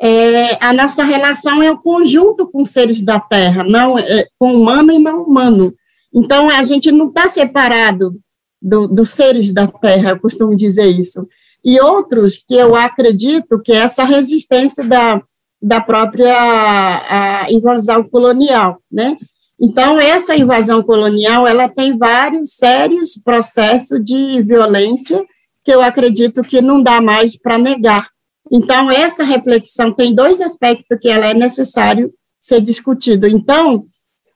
é, 0.00 0.64
a 0.64 0.72
nossa 0.72 1.04
relação 1.04 1.62
é 1.62 1.70
o 1.70 1.78
conjunto 1.78 2.46
com 2.48 2.64
seres 2.64 3.00
da 3.00 3.20
Terra, 3.20 3.64
não 3.64 3.98
é, 3.98 4.26
com 4.38 4.54
humano 4.54 4.92
e 4.92 4.98
não 4.98 5.22
humano. 5.22 5.74
Então, 6.14 6.48
a 6.48 6.62
gente 6.64 6.90
não 6.90 7.08
está 7.08 7.28
separado 7.28 8.18
do, 8.60 8.88
dos 8.88 9.10
seres 9.10 9.52
da 9.52 9.66
Terra, 9.66 10.10
eu 10.10 10.20
costumo 10.20 10.56
dizer 10.56 10.86
isso 10.86 11.26
e 11.64 11.80
outros 11.80 12.36
que 12.36 12.54
eu 12.54 12.74
acredito 12.74 13.60
que 13.60 13.72
é 13.72 13.76
essa 13.76 14.04
resistência 14.04 14.84
da, 14.84 15.22
da 15.62 15.80
própria 15.80 17.46
invasão 17.50 18.02
colonial, 18.02 18.80
né? 18.90 19.16
Então, 19.62 20.00
essa 20.00 20.34
invasão 20.34 20.82
colonial, 20.82 21.46
ela 21.46 21.68
tem 21.68 21.96
vários 21.96 22.54
sérios 22.54 23.20
processos 23.22 24.02
de 24.02 24.42
violência 24.42 25.22
que 25.62 25.70
eu 25.70 25.82
acredito 25.82 26.42
que 26.42 26.62
não 26.62 26.82
dá 26.82 27.02
mais 27.02 27.36
para 27.36 27.58
negar. 27.58 28.08
Então, 28.50 28.90
essa 28.90 29.22
reflexão 29.22 29.92
tem 29.92 30.14
dois 30.14 30.40
aspectos 30.40 30.98
que 31.00 31.08
ela 31.08 31.26
é 31.26 31.34
necessário 31.34 32.12
ser 32.40 32.60
discutido. 32.60 33.28
Então, 33.28 33.84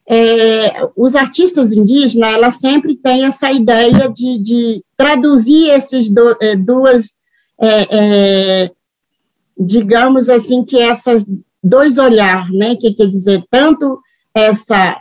é, 0.08 0.86
os 0.96 1.14
artistas 1.14 1.72
indígenas, 1.72 2.34
ela 2.34 2.50
sempre 2.50 2.96
tem 2.96 3.24
essa 3.24 3.50
ideia 3.50 4.08
de, 4.08 4.38
de 4.38 4.84
traduzir 4.96 5.70
esses 5.70 6.10
do, 6.10 6.36
é, 6.40 6.54
duas, 6.54 7.14
é, 7.60 7.88
é, 7.90 8.70
digamos 9.58 10.28
assim, 10.28 10.64
que 10.64 10.78
essas 10.78 11.24
dois 11.62 11.96
olhar, 11.96 12.50
né, 12.50 12.76
que 12.76 12.92
quer 12.92 13.06
dizer 13.06 13.42
tanto 13.50 13.98
essa 14.34 15.00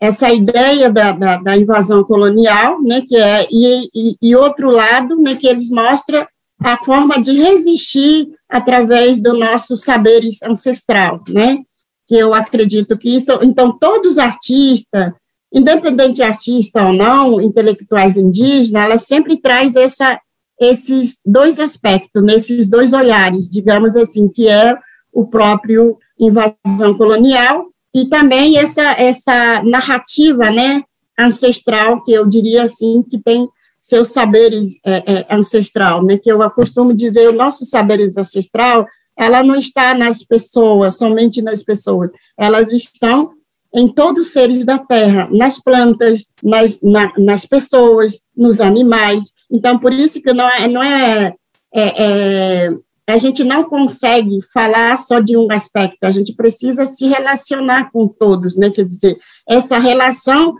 essa 0.00 0.32
ideia 0.32 0.88
da, 0.88 1.10
da, 1.10 1.36
da, 1.38 1.56
invasão 1.56 2.04
colonial, 2.04 2.80
né, 2.80 3.00
que 3.00 3.16
é, 3.16 3.44
e, 3.50 3.88
e, 3.92 4.16
e, 4.22 4.36
outro 4.36 4.70
lado, 4.70 5.20
né, 5.20 5.34
que 5.34 5.48
eles 5.48 5.70
mostram 5.70 6.24
a 6.60 6.76
forma 6.84 7.20
de 7.20 7.32
resistir 7.32 8.28
através 8.48 9.18
do 9.18 9.32
nosso 9.34 9.76
saberes 9.76 10.42
ancestral, 10.42 11.22
né, 11.28 11.58
que 12.06 12.16
eu 12.16 12.34
acredito 12.34 12.96
que 12.96 13.14
isso, 13.14 13.38
então, 13.42 13.76
todos 13.78 14.12
os 14.12 14.18
artistas, 14.18 15.12
independente 15.52 16.14
de 16.14 16.22
artista 16.22 16.86
ou 16.86 16.92
não, 16.92 17.40
intelectuais 17.40 18.16
indígenas, 18.16 18.82
ela 18.82 18.98
sempre 18.98 19.36
traz 19.36 19.76
essa, 19.76 20.18
esses 20.60 21.18
dois 21.24 21.60
aspectos, 21.60 22.24
nesses 22.24 22.66
dois 22.66 22.92
olhares, 22.92 23.48
digamos 23.48 23.94
assim, 23.94 24.28
que 24.28 24.48
é 24.48 24.74
o 25.12 25.26
próprio 25.26 25.96
invasão 26.18 26.96
colonial 26.96 27.66
e 27.94 28.06
também 28.06 28.58
essa, 28.58 28.92
essa 28.92 29.62
narrativa, 29.62 30.50
né, 30.50 30.82
ancestral, 31.18 32.02
que 32.02 32.12
eu 32.12 32.26
diria 32.26 32.62
assim, 32.62 33.02
que 33.02 33.18
tem 33.18 33.48
seus 33.88 34.08
saberes 34.08 34.78
é, 34.84 34.96
é, 34.96 35.26
ancestral, 35.30 36.04
né, 36.04 36.18
que 36.18 36.30
eu 36.30 36.38
costumo 36.50 36.92
dizer, 36.92 37.26
o 37.26 37.32
nosso 37.32 37.64
saberes 37.64 38.18
ancestral, 38.18 38.86
ela 39.16 39.42
não 39.42 39.54
está 39.54 39.94
nas 39.94 40.22
pessoas, 40.22 40.98
somente 40.98 41.40
nas 41.40 41.62
pessoas, 41.62 42.10
elas 42.38 42.74
estão 42.74 43.30
em 43.74 43.88
todos 43.88 44.26
os 44.26 44.32
seres 44.32 44.64
da 44.64 44.78
Terra, 44.78 45.28
nas 45.32 45.58
plantas, 45.58 46.26
nas, 46.42 46.78
na, 46.82 47.12
nas 47.16 47.46
pessoas, 47.46 48.20
nos 48.36 48.60
animais. 48.60 49.32
Então, 49.50 49.78
por 49.78 49.92
isso 49.92 50.20
que 50.20 50.32
não 50.34 50.48
é, 50.48 50.68
não 50.68 50.82
é, 50.82 51.34
é, 51.74 52.04
é 52.04 52.70
a 53.06 53.16
gente 53.16 53.42
não 53.42 53.64
consegue 53.64 54.38
falar 54.52 54.98
só 54.98 55.18
de 55.18 55.34
um 55.34 55.50
aspecto, 55.50 56.04
a 56.04 56.10
gente 56.10 56.34
precisa 56.34 56.84
se 56.84 57.06
relacionar 57.06 57.90
com 57.90 58.06
todos, 58.06 58.54
né? 58.54 58.70
Quer 58.70 58.84
dizer, 58.84 59.16
essa 59.48 59.78
relação, 59.78 60.54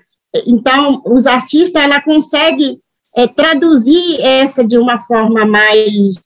então, 0.47 1.03
os 1.05 1.27
artistas, 1.27 1.83
ela 1.83 2.01
consegue 2.03 2.81
é, 3.17 3.27
traduzir 3.27 4.21
essa 4.21 4.65
de 4.65 4.79
uma 4.79 5.01
forma 5.01 5.45
mais 5.45 6.21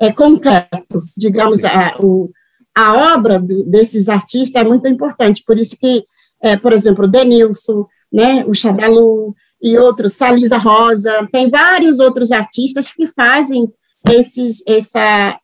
é, 0.00 0.12
concreta, 0.12 0.82
digamos, 1.16 1.64
a, 1.64 1.96
o, 1.98 2.30
a 2.76 3.14
obra 3.14 3.40
desses 3.66 4.08
artistas 4.08 4.60
é 4.60 4.64
muito 4.64 4.86
importante, 4.86 5.42
por 5.46 5.58
isso 5.58 5.76
que, 5.78 6.04
é, 6.42 6.56
por 6.56 6.72
exemplo, 6.72 7.04
o 7.04 7.08
Denilson, 7.08 7.86
né, 8.12 8.44
o 8.46 8.54
Xadalu 8.54 9.34
e 9.62 9.76
outros, 9.78 10.12
Salisa 10.12 10.58
Rosa, 10.58 11.26
tem 11.32 11.48
vários 11.48 11.98
outros 11.98 12.30
artistas 12.30 12.92
que 12.92 13.06
fazem 13.06 13.72
esses, 14.10 14.62
essa, 14.66 15.38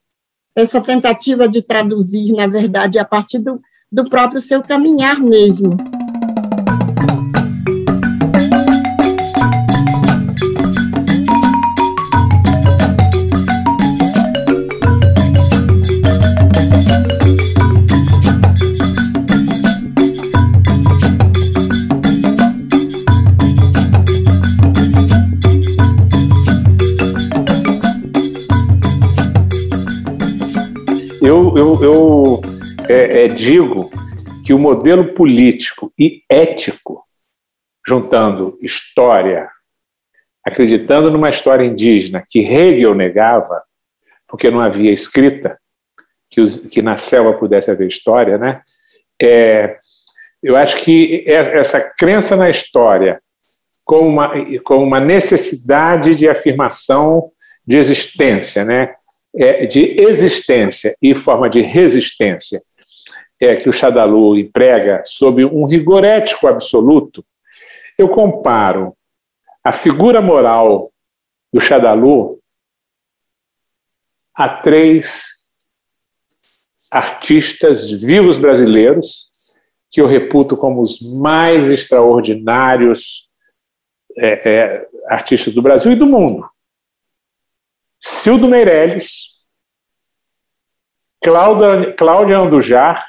essa 0.54 0.80
tentativa 0.80 1.48
de 1.48 1.62
traduzir, 1.62 2.32
na 2.32 2.46
verdade, 2.46 2.98
a 2.98 3.04
partir 3.04 3.38
do, 3.38 3.60
do 3.90 4.04
próprio 4.08 4.40
seu 4.40 4.62
caminhar 4.62 5.18
mesmo. 5.18 5.76
Eu, 31.80 32.40
é, 32.88 33.24
é, 33.24 33.28
digo 33.28 33.90
que 34.44 34.52
o 34.52 34.58
modelo 34.58 35.14
político 35.14 35.92
e 35.98 36.22
ético, 36.28 37.04
juntando 37.86 38.56
história, 38.60 39.48
acreditando 40.44 41.10
numa 41.10 41.30
história 41.30 41.64
indígena 41.64 42.24
que 42.28 42.40
Hegel 42.40 42.94
negava, 42.94 43.62
porque 44.26 44.50
não 44.50 44.60
havia 44.60 44.92
escrita, 44.92 45.58
que, 46.30 46.40
os, 46.40 46.58
que 46.58 46.82
na 46.82 46.96
selva 46.96 47.34
pudesse 47.34 47.70
haver 47.70 47.86
história, 47.86 48.38
né? 48.38 48.62
É, 49.22 49.78
eu 50.42 50.56
acho 50.56 50.76
que 50.78 51.24
essa 51.26 51.80
crença 51.96 52.34
na 52.34 52.50
história 52.50 53.22
como 53.84 54.08
uma, 54.08 54.32
como 54.64 54.84
uma 54.84 55.00
necessidade 55.00 56.16
de 56.16 56.28
afirmação 56.28 57.30
de 57.66 57.76
existência, 57.76 58.64
né? 58.64 58.94
É, 59.34 59.66
de 59.66 60.00
existência 60.00 60.96
e 61.00 61.14
forma 61.14 61.48
de 61.48 61.62
resistência 61.62 62.60
é, 63.40 63.56
que 63.56 63.68
o 63.68 63.72
Chadalu 63.72 64.38
emprega 64.38 65.02
sob 65.04 65.44
um 65.44 65.64
rigor 65.64 66.04
ético 66.04 66.46
absoluto, 66.46 67.24
eu 67.98 68.08
comparo 68.08 68.96
a 69.64 69.72
figura 69.72 70.20
moral 70.20 70.92
do 71.52 71.60
Chadalu 71.60 72.38
a 74.34 74.48
três 74.48 75.22
artistas 76.90 77.90
vivos 77.90 78.38
brasileiros 78.38 79.28
que 79.90 80.00
eu 80.00 80.06
reputo 80.06 80.56
como 80.56 80.82
os 80.82 81.00
mais 81.20 81.70
extraordinários 81.70 83.28
é, 84.16 84.50
é, 84.50 84.88
artistas 85.06 85.52
do 85.52 85.60
Brasil 85.60 85.92
e 85.92 85.96
do 85.96 86.06
mundo. 86.06 86.48
Cildo 88.04 88.48
Meirelles, 88.48 89.32
Cláudia, 91.22 91.94
Cláudia 91.94 92.38
Andujar 92.38 93.06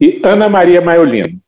e 0.00 0.20
Ana 0.24 0.48
Maria 0.48 0.80
Maiolino. 0.80 1.40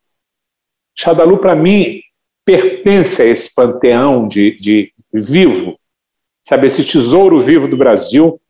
Chadalu, 0.95 1.39
para 1.39 1.57
mim, 1.57 2.01
pertence 2.45 3.21
a 3.21 3.25
esse 3.27 3.53
panteão 3.53 4.29
de, 4.29 4.55
de 4.55 4.93
vivo, 5.13 5.79
sabe, 6.45 6.69
esse 6.69 6.85
tesouro 6.85 7.43
vivo 7.43 7.67
do 7.67 7.77
Brasil, 7.77 8.41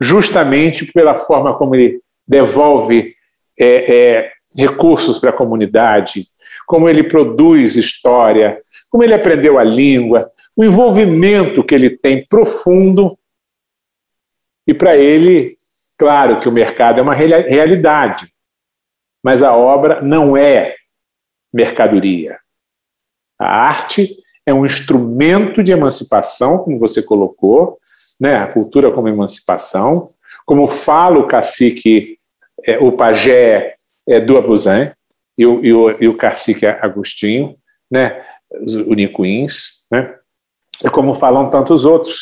justamente 0.00 0.90
pela 0.90 1.18
forma 1.18 1.56
como 1.56 1.74
ele 1.74 2.00
devolve 2.26 3.14
é, 3.58 3.66
é, 3.94 4.32
recursos 4.56 5.18
para 5.18 5.30
a 5.30 5.36
comunidade, 5.36 6.28
como 6.66 6.88
ele 6.88 7.04
produz 7.04 7.76
história, 7.76 8.60
como 8.90 9.04
ele 9.04 9.14
aprendeu 9.14 9.58
a 9.58 9.64
língua, 9.64 10.30
o 10.56 10.64
envolvimento 10.64 11.62
que 11.62 11.74
ele 11.74 11.90
tem 11.90 12.26
profundo. 12.26 13.16
E 14.66 14.72
para 14.72 14.96
ele, 14.96 15.54
claro 15.98 16.40
que 16.40 16.48
o 16.48 16.52
mercado 16.52 16.98
é 16.98 17.02
uma 17.02 17.14
realidade, 17.14 18.32
mas 19.22 19.42
a 19.42 19.54
obra 19.54 20.00
não 20.00 20.36
é 20.36 20.74
mercadoria. 21.52 22.38
A 23.38 23.46
arte 23.46 24.16
é 24.46 24.54
um 24.54 24.64
instrumento 24.64 25.62
de 25.62 25.72
emancipação, 25.72 26.58
como 26.58 26.78
você 26.78 27.02
colocou, 27.02 27.78
né? 28.18 28.36
a 28.36 28.50
cultura 28.50 28.90
como 28.90 29.08
emancipação, 29.08 30.04
como 30.46 30.66
fala 30.66 31.18
o 31.18 31.28
cacique, 31.28 32.18
é, 32.64 32.78
o 32.78 32.92
pajé 32.92 33.76
é, 34.08 34.20
do 34.20 34.38
Abuzan 34.38 34.92
e 35.36 35.44
o, 35.44 35.64
e, 35.64 35.72
o, 35.72 36.02
e 36.02 36.08
o 36.08 36.16
cacique 36.16 36.64
Agostinho, 36.64 37.56
né? 37.90 38.24
os 38.62 38.74
unicuins, 38.74 39.86
né? 39.92 40.16
É 40.84 40.90
como 40.90 41.14
falam 41.14 41.50
tantos 41.50 41.84
outros, 41.84 42.18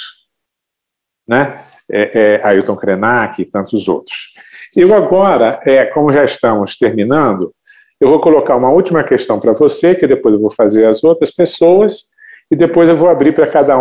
né? 1.27 1.63
É, 1.91 2.41
é, 2.43 2.47
Ailton 2.47 2.77
Krenak 2.77 3.43
e 3.43 3.45
tantos 3.45 3.89
outros. 3.89 4.33
Eu 4.75 4.95
agora, 4.95 5.61
é, 5.67 5.85
como 5.87 6.13
já 6.13 6.25
estamos 6.25 6.77
terminando, 6.77 7.55
eu 8.01 8.09
vou 8.09 8.21
colocar 8.21 8.57
uma 8.57 8.71
última 8.71 9.05
questão 9.05 9.39
para 9.39 9.53
você, 9.53 9.95
que 9.95 10.07
depois 10.07 10.35
eu 10.35 10.41
vou 10.41 10.51
fazer 10.51 10.87
as 10.87 11.05
outras 11.05 11.31
pessoas, 11.31 12.05
e 12.51 12.57
depois 12.57 12.89
eu 12.89 12.97
vou 12.97 13.09
abrir 13.09 13.35
para 13.35 13.47
cada, 13.47 13.75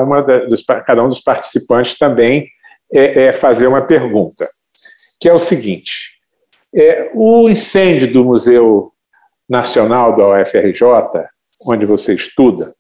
cada 0.86 1.04
um 1.04 1.10
dos 1.10 1.22
participantes 1.22 1.98
também 1.98 2.48
é, 2.94 3.26
é, 3.26 3.34
fazer 3.34 3.68
uma 3.68 3.82
pergunta, 3.82 4.48
que 5.20 5.28
é 5.28 5.34
o 5.34 5.40
seguinte, 5.40 6.12
é, 6.74 7.12
o 7.14 7.50
incêndio 7.50 8.12
do 8.12 8.26
Museu 8.26 8.92
Nacional 9.48 10.16
da 10.16 10.42
UFRJ, 10.42 10.84
onde 11.68 11.86
você 11.86 12.14
estuda, 12.14 12.74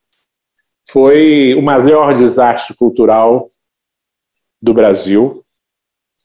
foi 0.90 1.56
o 1.56 1.62
maior 1.62 2.14
desastre 2.16 2.76
cultural 2.76 3.48
do 4.62 4.74
Brasil 4.74 5.44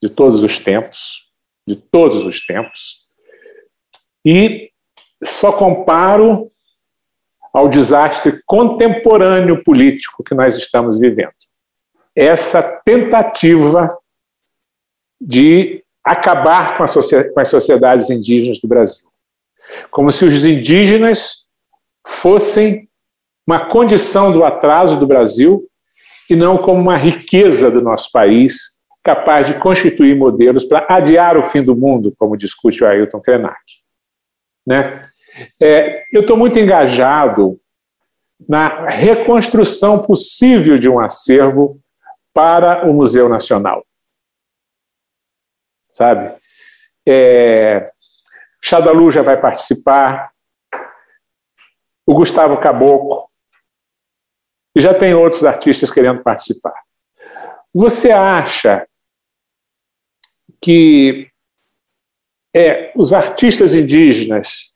de 0.03 0.09
todos 0.15 0.43
os 0.43 0.59
tempos, 0.59 1.27
de 1.67 1.77
todos 1.77 2.25
os 2.25 2.45
tempos. 2.45 3.07
E 4.25 4.71
só 5.25 5.53
comparo 5.53 6.51
ao 7.53 7.69
desastre 7.69 8.41
contemporâneo 8.47 9.63
político 9.65 10.23
que 10.23 10.35
nós 10.35 10.57
estamos 10.57 10.99
vivendo. 10.99 11.33
Essa 12.15 12.63
tentativa 12.85 13.89
de 15.21 15.85
acabar 16.05 16.77
com, 16.77 16.85
com 17.35 17.41
as 17.41 17.49
sociedades 17.49 18.11
indígenas 18.11 18.61
do 18.61 18.69
Brasil. 18.69 19.07
Como 19.91 20.11
se 20.11 20.25
os 20.25 20.45
indígenas 20.45 21.47
fossem 22.07 22.88
uma 23.49 23.67
condição 23.67 24.31
do 24.31 24.45
atraso 24.45 25.01
do 25.01 25.07
Brasil 25.07 25.67
e 26.29 26.37
não 26.37 26.59
como 26.59 26.79
uma 26.79 26.99
riqueza 26.99 27.71
do 27.71 27.81
nosso 27.81 28.13
país, 28.13 28.79
capaz 29.03 29.47
de 29.47 29.59
constituir 29.59 30.15
modelos 30.15 30.65
para 30.65 30.85
adiar 30.87 31.35
o 31.39 31.43
fim 31.43 31.63
do 31.63 31.75
mundo, 31.75 32.15
como 32.19 32.37
discute 32.37 32.85
o 32.85 32.87
Ailton 32.87 33.23
Krenak. 33.23 33.59
Né? 34.67 35.01
É, 35.59 36.05
eu 36.13 36.21
estou 36.21 36.37
muito 36.37 36.59
engajado 36.59 37.59
na 38.47 38.87
reconstrução 38.87 40.03
possível 40.03 40.79
de 40.79 40.87
um 40.87 41.01
acervo 41.01 41.81
para 42.35 42.87
o 42.87 42.93
Museu 42.93 43.31
Nacional. 43.31 43.83
Sabe? 45.91 46.37
É, 47.09 47.91
Xadalu 48.63 49.11
já 49.11 49.23
vai 49.23 49.41
participar, 49.41 50.33
o 52.07 52.15
Gustavo 52.15 52.59
Caboclo, 52.59 53.18
e 54.79 54.81
já 54.81 54.95
tem 54.95 55.13
outros 55.13 55.45
artistas 55.45 55.91
querendo 55.91 56.23
participar. 56.23 56.73
Você 57.75 58.13
acha 58.13 58.87
que 60.63 61.29
é, 62.55 62.93
os 62.95 63.13
artistas 63.13 63.75
indígenas 63.75 64.73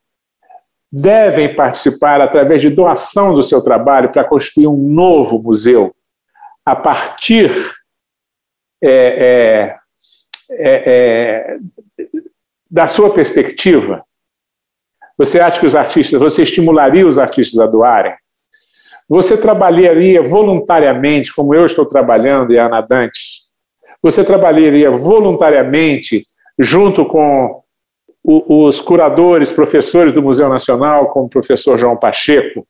devem 0.90 1.54
participar 1.54 2.20
através 2.20 2.60
de 2.60 2.68
doação 2.68 3.32
do 3.32 3.44
seu 3.44 3.62
trabalho 3.62 4.10
para 4.10 4.24
construir 4.24 4.66
um 4.66 4.76
novo 4.76 5.40
museu 5.40 5.94
a 6.66 6.74
partir 6.74 7.72
é, 8.82 8.90
é, 8.90 9.78
é, 10.50 10.82
é, 10.84 11.58
da 12.68 12.88
sua 12.88 13.14
perspectiva? 13.14 14.04
Você 15.16 15.38
acha 15.38 15.60
que 15.60 15.66
os 15.66 15.76
artistas, 15.76 16.18
você 16.18 16.42
estimularia 16.42 17.06
os 17.06 17.20
artistas 17.20 17.60
a 17.60 17.68
doarem? 17.68 18.16
Você 19.12 19.36
trabalharia 19.36 20.22
voluntariamente, 20.22 21.34
como 21.34 21.54
eu 21.54 21.66
estou 21.66 21.84
trabalhando 21.84 22.50
e 22.50 22.58
a 22.58 22.64
Ana 22.64 22.80
Dantes? 22.80 23.42
Você 24.02 24.24
trabalharia 24.24 24.90
voluntariamente 24.90 26.26
junto 26.58 27.04
com 27.04 27.62
os 28.24 28.80
curadores, 28.80 29.52
professores 29.52 30.14
do 30.14 30.22
Museu 30.22 30.48
Nacional, 30.48 31.10
como 31.10 31.26
o 31.26 31.28
professor 31.28 31.76
João 31.76 31.94
Pacheco, 31.94 32.66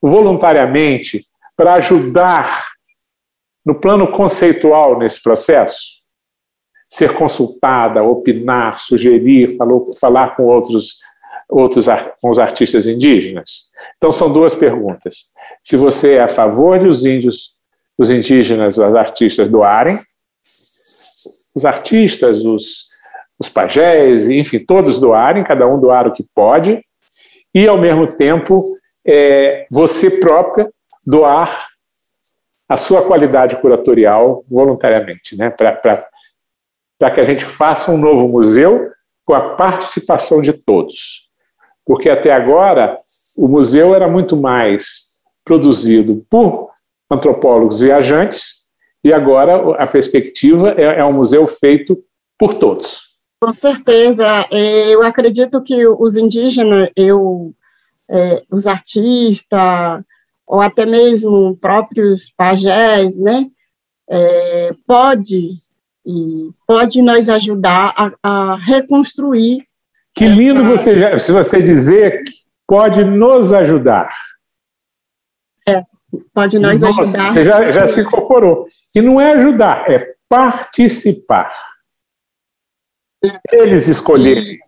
voluntariamente 0.00 1.26
para 1.56 1.74
ajudar 1.74 2.68
no 3.66 3.74
plano 3.74 4.12
conceitual 4.12 4.96
nesse 4.96 5.20
processo? 5.20 6.04
Ser 6.88 7.14
consultada, 7.14 8.00
opinar, 8.00 8.74
sugerir, 8.74 9.56
falou, 9.56 9.86
falar 10.00 10.36
com 10.36 10.44
outros, 10.44 10.98
outros 11.48 11.86
com 12.22 12.30
os 12.30 12.38
artistas 12.38 12.86
indígenas? 12.86 13.64
Então, 13.96 14.12
são 14.12 14.32
duas 14.32 14.54
perguntas. 14.54 15.33
Se 15.64 15.76
você 15.76 16.16
é 16.16 16.20
a 16.20 16.28
favor 16.28 16.78
de 16.78 16.86
os 16.86 17.06
índios, 17.06 17.54
os 17.96 18.10
indígenas, 18.10 18.76
os 18.76 18.94
artistas 18.94 19.48
doarem, 19.48 19.98
os 21.56 21.64
artistas, 21.64 22.44
os, 22.44 22.84
os 23.38 23.48
pajés, 23.48 24.28
enfim, 24.28 24.58
todos 24.58 25.00
doarem, 25.00 25.42
cada 25.42 25.66
um 25.66 25.80
doar 25.80 26.06
o 26.06 26.12
que 26.12 26.24
pode, 26.34 26.84
e, 27.54 27.66
ao 27.66 27.78
mesmo 27.78 28.06
tempo, 28.06 28.60
é, 29.06 29.66
você 29.70 30.10
própria 30.10 30.68
doar 31.06 31.68
a 32.68 32.76
sua 32.76 33.06
qualidade 33.06 33.56
curatorial 33.60 34.44
voluntariamente, 34.50 35.36
né, 35.36 35.48
para 35.48 37.10
que 37.14 37.20
a 37.20 37.24
gente 37.24 37.44
faça 37.44 37.90
um 37.90 37.98
novo 37.98 38.28
museu 38.28 38.90
com 39.24 39.32
a 39.34 39.54
participação 39.54 40.42
de 40.42 40.52
todos. 40.52 41.24
Porque 41.86 42.10
até 42.10 42.32
agora 42.32 42.98
o 43.38 43.46
museu 43.46 43.94
era 43.94 44.08
muito 44.08 44.36
mais 44.36 45.13
produzido 45.44 46.24
por 46.28 46.70
antropólogos 47.10 47.80
viajantes 47.80 48.64
e 49.04 49.12
agora 49.12 49.76
a 49.76 49.86
perspectiva 49.86 50.74
é, 50.78 51.00
é 51.00 51.04
um 51.04 51.12
museu 51.12 51.46
feito 51.46 52.02
por 52.38 52.54
todos. 52.54 53.14
Com 53.40 53.52
certeza, 53.52 54.26
é, 54.50 54.88
eu 54.94 55.02
acredito 55.02 55.62
que 55.62 55.86
os 55.86 56.16
indígenas, 56.16 56.88
eu, 56.96 57.52
é, 58.08 58.42
os 58.50 58.66
artistas, 58.66 60.02
ou 60.46 60.60
até 60.60 60.86
mesmo 60.86 61.56
próprios 61.56 62.32
pajés, 62.34 63.18
né, 63.18 63.46
é, 64.08 64.74
pode 64.86 65.62
e 66.06 66.50
pode 66.66 67.00
nos 67.02 67.28
ajudar 67.28 67.94
a, 67.96 68.12
a 68.22 68.56
reconstruir. 68.56 69.66
Que 70.14 70.26
lindo 70.26 70.64
você 70.64 71.18
se 71.18 71.32
você 71.32 71.60
dizer 71.60 72.22
que 72.24 72.32
pode 72.66 73.04
nos 73.04 73.52
ajudar. 73.52 74.10
É, 75.68 75.82
pode 76.32 76.58
nos 76.58 76.80
Nossa, 76.80 77.02
ajudar. 77.02 77.32
Você 77.32 77.44
já, 77.44 77.68
já 77.68 77.86
se 77.86 78.00
incorporou. 78.00 78.66
E 78.94 79.00
não 79.00 79.20
é 79.20 79.32
ajudar, 79.32 79.90
é 79.90 80.14
participar. 80.28 81.52
Eles 83.50 83.88
escolherem. 83.88 84.58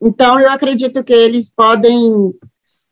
Então, 0.00 0.40
eu 0.40 0.50
acredito 0.50 1.02
que 1.04 1.12
eles 1.12 1.50
podem 1.50 2.32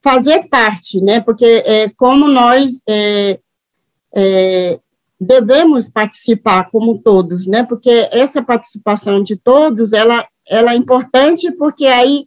fazer 0.02 0.48
parte, 0.48 1.00
né? 1.00 1.20
Porque 1.20 1.44
é, 1.44 1.88
como 1.90 2.28
nós 2.28 2.80
é, 2.88 3.38
é, 4.14 4.80
devemos 5.20 5.88
participar, 5.88 6.70
como 6.70 6.98
todos, 6.98 7.46
né? 7.46 7.62
Porque 7.64 8.08
essa 8.12 8.42
participação 8.42 9.22
de 9.22 9.36
todos, 9.36 9.92
ela, 9.92 10.26
ela 10.46 10.72
é 10.72 10.76
importante 10.76 11.50
porque 11.52 11.86
aí 11.86 12.26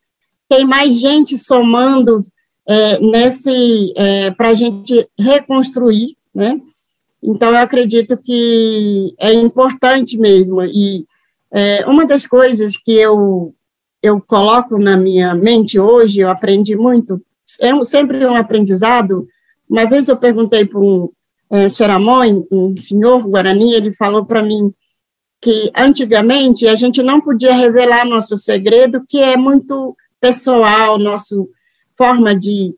tem 0.49 0.65
mais 0.65 0.99
gente 0.99 1.37
somando 1.37 2.21
é, 2.67 2.99
nesse 2.99 3.93
é, 3.95 4.31
para 4.31 4.49
a 4.49 4.53
gente 4.53 5.07
reconstruir, 5.19 6.15
né? 6.33 6.59
Então, 7.23 7.49
eu 7.49 7.57
acredito 7.57 8.17
que 8.17 9.13
é 9.19 9.31
importante 9.33 10.17
mesmo. 10.17 10.63
E 10.63 11.05
é, 11.51 11.85
uma 11.85 12.05
das 12.05 12.25
coisas 12.25 12.75
que 12.75 12.93
eu, 12.93 13.53
eu 14.01 14.19
coloco 14.21 14.79
na 14.79 14.97
minha 14.97 15.35
mente 15.35 15.77
hoje, 15.77 16.21
eu 16.21 16.29
aprendi 16.29 16.75
muito, 16.75 17.21
é 17.59 17.83
sempre 17.83 18.25
um 18.25 18.35
aprendizado. 18.35 19.27
Uma 19.69 19.85
vez 19.85 20.07
eu 20.07 20.17
perguntei 20.17 20.65
para 20.65 20.79
um 20.79 21.09
é, 21.51 21.67
um 22.49 22.77
senhor 22.77 23.27
Guarani, 23.27 23.73
ele 23.73 23.93
falou 23.93 24.25
para 24.25 24.41
mim 24.41 24.73
que 25.41 25.69
antigamente 25.75 26.65
a 26.67 26.75
gente 26.75 27.03
não 27.03 27.19
podia 27.19 27.53
revelar 27.53 28.05
nosso 28.05 28.37
segredo, 28.37 29.03
que 29.07 29.19
é 29.19 29.35
muito 29.35 29.97
pessoal, 30.19 30.97
nossa 30.97 31.35
forma 32.01 32.35
de. 32.35 32.73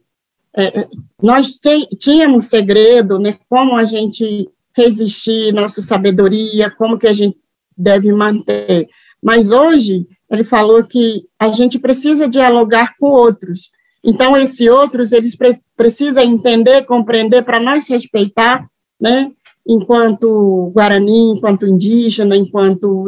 É, 0.56 0.88
nós 1.22 1.58
tem, 1.58 1.88
tínhamos 1.98 2.46
segredo, 2.46 3.18
né, 3.18 3.40
como 3.50 3.76
a 3.76 3.86
gente 3.86 4.50
resistir, 4.76 5.54
nossa 5.54 5.82
sabedoria, 5.82 6.70
como 6.70 6.98
que 6.98 7.08
a 7.08 7.14
gente 7.14 7.38
deve 7.76 8.12
manter. 8.12 8.88
Mas 9.22 9.52
hoje, 9.52 10.06
ele 10.30 10.44
falou 10.44 10.84
que 10.84 11.26
a 11.40 11.48
gente 11.52 11.80
precisa 11.80 12.28
dialogar 12.28 12.96
com 13.00 13.08
outros, 13.08 13.72
então, 14.04 14.36
esses 14.36 14.68
outros, 14.68 15.14
eles 15.14 15.34
pre 15.36 15.58
precisam 15.78 16.24
entender, 16.24 16.86
compreender, 16.86 17.42
para 17.44 17.60
nós 17.60 17.88
respeitar, 17.88 18.68
né, 19.00 19.32
enquanto 19.66 20.72
Guarani, 20.76 21.32
enquanto 21.32 21.66
indígena, 21.66 22.36
enquanto 22.36 23.06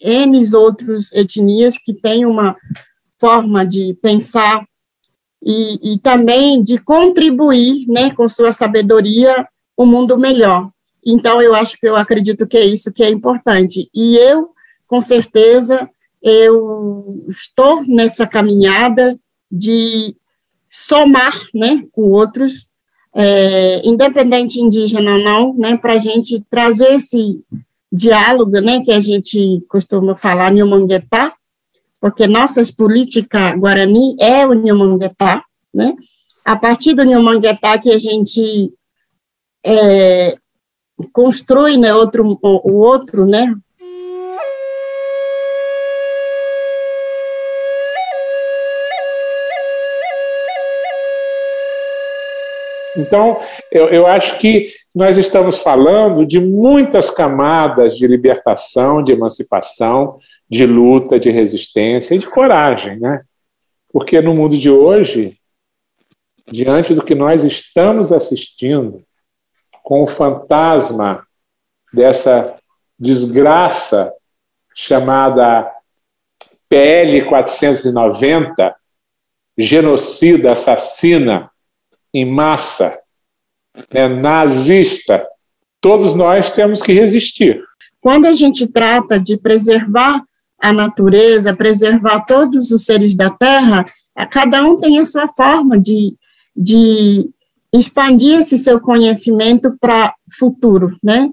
N 0.00 0.56
outras 0.56 1.12
etnias 1.12 1.76
que 1.76 1.92
têm 1.92 2.24
uma 2.24 2.56
forma 3.20 3.64
de 3.64 3.94
pensar 4.00 4.64
e, 5.44 5.94
e 5.94 5.98
também 5.98 6.62
de 6.62 6.78
contribuir, 6.78 7.86
né, 7.88 8.10
com 8.10 8.28
sua 8.28 8.52
sabedoria, 8.52 9.46
o 9.76 9.84
um 9.84 9.86
mundo 9.86 10.18
melhor. 10.18 10.70
Então, 11.04 11.40
eu 11.40 11.54
acho 11.54 11.78
que 11.78 11.88
eu 11.88 11.96
acredito 11.96 12.46
que 12.46 12.56
é 12.56 12.64
isso 12.64 12.92
que 12.92 13.02
é 13.02 13.08
importante. 13.08 13.88
E 13.94 14.16
eu, 14.16 14.50
com 14.86 15.00
certeza, 15.00 15.88
eu 16.22 17.24
estou 17.28 17.84
nessa 17.86 18.26
caminhada 18.26 19.18
de 19.50 20.16
somar 20.68 21.34
né, 21.54 21.84
com 21.92 22.02
outros, 22.10 22.66
é, 23.14 23.80
independente 23.86 24.60
indígena 24.60 25.14
ou 25.14 25.22
não, 25.22 25.54
né, 25.54 25.76
para 25.76 25.94
a 25.94 25.98
gente 25.98 26.44
trazer 26.50 26.92
esse 26.92 27.40
diálogo 27.90 28.60
né, 28.60 28.82
que 28.84 28.92
a 28.92 29.00
gente 29.00 29.64
costuma 29.68 30.14
falar 30.14 30.52
em 30.52 30.62
Humanguetá, 30.62 31.34
porque 32.00 32.26
nossas 32.26 32.70
políticas 32.70 33.54
Guarani 33.56 34.16
é 34.20 34.46
o 34.46 34.54
Nhomanguetá, 34.54 35.42
né? 35.74 35.94
A 36.44 36.56
partir 36.56 36.94
do 36.94 37.04
Nhomanguetá 37.04 37.78
que 37.78 37.90
a 37.90 37.98
gente 37.98 38.72
é, 39.64 40.36
constrói 41.12 41.76
né, 41.76 41.92
outro, 41.92 42.38
o 42.42 42.72
outro, 42.78 43.26
né, 43.26 43.54
Então, 52.98 53.40
eu, 53.72 53.88
eu 53.88 54.06
acho 54.08 54.38
que 54.38 54.72
nós 54.92 55.16
estamos 55.16 55.60
falando 55.60 56.26
de 56.26 56.40
muitas 56.40 57.10
camadas 57.10 57.96
de 57.96 58.08
libertação, 58.08 59.02
de 59.02 59.12
emancipação, 59.12 60.18
de 60.48 60.64
luta, 60.64 61.18
de 61.18 61.30
resistência 61.30 62.14
e 62.14 62.18
de 62.18 62.26
coragem, 62.26 62.98
né? 62.98 63.22
Porque 63.92 64.20
no 64.20 64.34
mundo 64.34 64.56
de 64.56 64.70
hoje, 64.70 65.38
diante 66.46 66.94
do 66.94 67.04
que 67.04 67.14
nós 67.14 67.44
estamos 67.44 68.12
assistindo, 68.12 69.02
com 69.82 70.02
o 70.02 70.06
fantasma 70.06 71.26
dessa 71.92 72.56
desgraça 72.98 74.12
chamada 74.74 75.70
PL 76.68 77.24
490, 77.24 78.76
genocida, 79.56 80.52
assassina 80.52 81.50
em 82.12 82.24
massa, 82.24 83.00
né, 83.92 84.08
nazista, 84.08 85.26
todos 85.80 86.14
nós 86.14 86.50
temos 86.50 86.82
que 86.82 86.92
resistir. 86.92 87.62
Quando 88.00 88.26
a 88.26 88.32
gente 88.32 88.66
trata 88.66 89.18
de 89.18 89.36
preservar 89.36 90.22
a 90.60 90.72
natureza, 90.72 91.54
preservar 91.54 92.20
todos 92.20 92.70
os 92.70 92.84
seres 92.84 93.14
da 93.14 93.30
Terra, 93.30 93.86
cada 94.30 94.64
um 94.64 94.78
tem 94.78 94.98
a 94.98 95.06
sua 95.06 95.28
forma 95.36 95.78
de, 95.78 96.16
de 96.56 97.30
expandir 97.72 98.38
esse 98.38 98.58
seu 98.58 98.80
conhecimento 98.80 99.76
para 99.80 100.14
futuro, 100.38 100.96
né? 101.02 101.30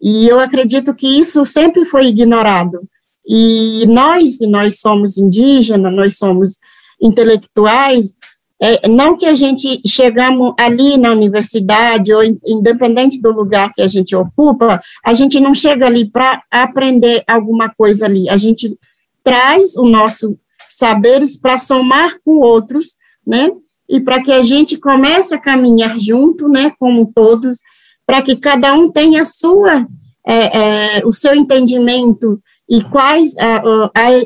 E 0.00 0.26
eu 0.26 0.40
acredito 0.40 0.94
que 0.94 1.06
isso 1.06 1.44
sempre 1.44 1.84
foi 1.84 2.06
ignorado. 2.06 2.80
E 3.26 3.84
nós, 3.86 4.38
nós 4.40 4.80
somos 4.80 5.18
indígenas, 5.18 5.92
nós 5.94 6.16
somos 6.16 6.58
intelectuais, 7.02 8.14
é, 8.62 8.86
não 8.86 9.16
que 9.16 9.24
a 9.24 9.34
gente 9.34 9.80
chegamos 9.86 10.52
ali 10.58 10.98
na 10.98 11.10
universidade, 11.12 12.12
ou 12.12 12.22
independente 12.46 13.18
do 13.18 13.32
lugar 13.32 13.72
que 13.72 13.80
a 13.80 13.88
gente 13.88 14.14
ocupa, 14.14 14.82
a 15.02 15.14
gente 15.14 15.40
não 15.40 15.54
chega 15.54 15.86
ali 15.86 16.04
para 16.04 16.42
aprender 16.50 17.24
alguma 17.26 17.70
coisa 17.70 18.04
ali, 18.04 18.28
a 18.28 18.36
gente 18.36 18.76
traz 19.24 19.76
o 19.76 19.84
nosso 19.84 20.38
saberes 20.68 21.36
para 21.36 21.58
somar 21.58 22.16
com 22.24 22.38
outros, 22.38 22.96
né, 23.26 23.50
e 23.88 23.98
para 23.98 24.22
que 24.22 24.30
a 24.30 24.42
gente 24.42 24.76
comece 24.76 25.34
a 25.34 25.40
caminhar 25.40 25.98
junto, 25.98 26.48
né, 26.48 26.70
como 26.78 27.10
todos, 27.12 27.58
para 28.06 28.22
que 28.22 28.36
cada 28.36 28.74
um 28.74 28.90
tenha 28.90 29.22
a 29.22 29.24
sua, 29.24 29.86
é, 30.24 30.98
é, 30.98 31.06
o 31.06 31.12
seu 31.12 31.34
entendimento 31.34 32.40
e 32.68 32.84
quais 32.84 33.34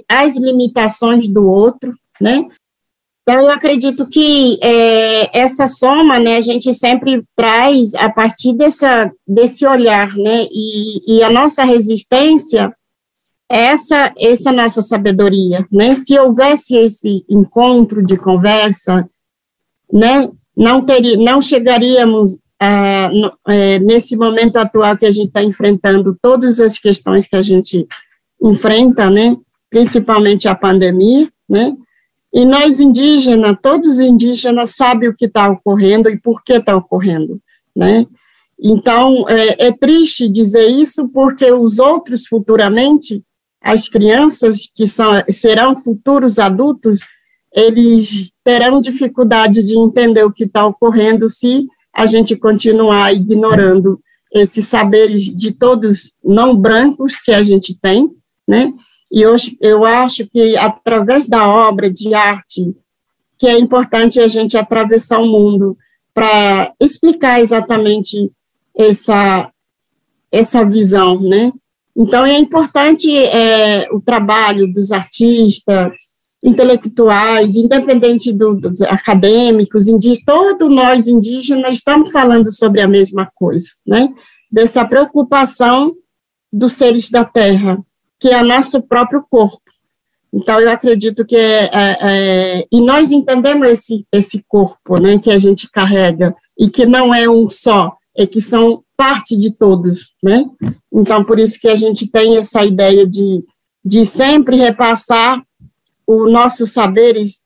as 0.08 0.36
limitações 0.36 1.28
do 1.28 1.48
outro, 1.48 1.94
né, 2.20 2.46
então, 3.26 3.40
eu 3.40 3.50
acredito 3.50 4.06
que 4.06 4.58
é, 4.62 5.40
essa 5.40 5.66
soma, 5.66 6.20
né, 6.20 6.36
a 6.36 6.42
gente 6.42 6.74
sempre 6.74 7.24
traz 7.34 7.94
a 7.94 8.10
partir 8.10 8.52
dessa, 8.52 9.10
desse 9.26 9.66
olhar, 9.66 10.14
né, 10.14 10.46
e, 10.52 11.16
e 11.16 11.22
a 11.22 11.30
nossa 11.30 11.64
resistência, 11.64 12.70
essa, 13.48 14.12
essa 14.18 14.52
nossa 14.52 14.82
sabedoria, 14.82 15.66
né, 15.72 15.94
se 15.94 16.18
houvesse 16.18 16.76
esse 16.76 17.24
encontro 17.26 18.04
de 18.04 18.14
conversa, 18.18 19.08
né, 19.90 20.30
não 20.54 20.84
teria, 20.84 21.16
não 21.16 21.40
chegaríamos 21.40 22.38
é, 22.60 23.08
no, 23.08 23.32
é, 23.48 23.78
nesse 23.78 24.18
momento 24.18 24.58
atual 24.58 24.98
que 24.98 25.06
a 25.06 25.10
gente 25.10 25.28
está 25.28 25.42
enfrentando 25.42 26.14
todas 26.20 26.60
as 26.60 26.78
questões 26.78 27.26
que 27.26 27.36
a 27.36 27.42
gente 27.42 27.86
enfrenta, 28.42 29.08
né, 29.08 29.34
principalmente 29.70 30.46
a 30.46 30.54
pandemia, 30.54 31.32
né, 31.48 31.74
e 32.34 32.44
nós 32.44 32.80
indígenas, 32.80 33.56
todos 33.62 33.98
os 33.98 34.00
indígenas 34.00 34.74
sabem 34.74 35.08
o 35.08 35.14
que 35.14 35.26
está 35.26 35.48
ocorrendo 35.48 36.10
e 36.10 36.18
por 36.18 36.42
que 36.42 36.54
está 36.54 36.76
ocorrendo, 36.76 37.40
né? 37.74 38.04
Então, 38.60 39.24
é, 39.28 39.68
é, 39.68 39.72
triste 39.72 40.28
dizer 40.28 40.66
isso 40.66 41.08
porque 41.08 41.50
os 41.52 41.78
outros 41.78 42.26
futuramente, 42.26 43.22
as 43.60 43.88
crianças 43.88 44.68
que 44.74 44.86
são, 44.86 45.12
serão 45.30 45.76
futuros 45.76 46.40
adultos, 46.40 47.00
eles 47.52 48.30
terão 48.42 48.80
dificuldade 48.80 49.62
de 49.62 49.78
entender 49.78 50.24
o 50.24 50.32
que 50.32 50.44
está 50.44 50.66
ocorrendo 50.66 51.30
se 51.30 51.66
a 51.94 52.04
gente 52.04 52.34
continuar 52.34 53.14
ignorando 53.14 54.00
esses 54.32 54.66
saberes 54.66 55.22
de 55.22 55.52
todos 55.52 56.12
não 56.22 56.56
brancos 56.56 57.20
que 57.20 57.32
a 57.32 57.44
gente 57.44 57.78
tem, 57.80 58.10
né? 58.46 58.72
E 59.14 59.24
hoje 59.24 59.56
eu 59.60 59.84
acho 59.84 60.26
que 60.26 60.56
através 60.56 61.24
da 61.24 61.48
obra 61.48 61.88
de 61.88 62.12
arte, 62.12 62.74
que 63.38 63.46
é 63.46 63.56
importante 63.56 64.18
a 64.18 64.26
gente 64.26 64.56
atravessar 64.56 65.20
o 65.20 65.26
mundo 65.26 65.78
para 66.12 66.74
explicar 66.80 67.40
exatamente 67.40 68.32
essa 68.76 69.48
essa 70.32 70.64
visão, 70.64 71.20
né? 71.20 71.52
Então 71.96 72.26
é 72.26 72.36
importante 72.36 73.16
é, 73.16 73.86
o 73.92 74.00
trabalho 74.00 74.66
dos 74.72 74.90
artistas, 74.90 75.92
intelectuais, 76.42 77.54
independente 77.54 78.32
do, 78.32 78.54
dos 78.54 78.82
acadêmicos, 78.82 79.86
indígenas, 79.86 80.24
todos 80.26 80.74
nós 80.74 81.06
indígenas 81.06 81.74
estamos 81.74 82.10
falando 82.10 82.52
sobre 82.52 82.80
a 82.80 82.88
mesma 82.88 83.30
coisa, 83.32 83.70
né? 83.86 84.12
Dessa 84.50 84.84
preocupação 84.84 85.94
dos 86.52 86.72
seres 86.72 87.08
da 87.08 87.24
Terra, 87.24 87.78
que 88.24 88.30
é 88.30 88.42
nosso 88.42 88.80
próprio 88.80 89.22
corpo. 89.28 89.60
Então, 90.32 90.58
eu 90.58 90.70
acredito 90.70 91.26
que 91.26 91.36
é, 91.36 91.64
é, 91.64 91.98
é, 92.00 92.64
e 92.72 92.80
nós 92.80 93.10
entendemos 93.10 93.68
esse, 93.68 94.06
esse 94.10 94.42
corpo, 94.48 94.96
né, 94.96 95.18
que 95.18 95.30
a 95.30 95.36
gente 95.36 95.70
carrega, 95.70 96.34
e 96.58 96.70
que 96.70 96.86
não 96.86 97.14
é 97.14 97.28
um 97.28 97.50
só, 97.50 97.94
é 98.16 98.26
que 98.26 98.40
são 98.40 98.82
parte 98.96 99.36
de 99.36 99.54
todos, 99.54 100.14
né, 100.22 100.42
então, 100.90 101.22
por 101.22 101.38
isso 101.38 101.60
que 101.60 101.68
a 101.68 101.74
gente 101.74 102.10
tem 102.10 102.38
essa 102.38 102.64
ideia 102.64 103.06
de, 103.06 103.44
de 103.84 104.06
sempre 104.06 104.56
repassar 104.56 105.42
os 106.06 106.32
nossos 106.32 106.72
saberes 106.72 107.42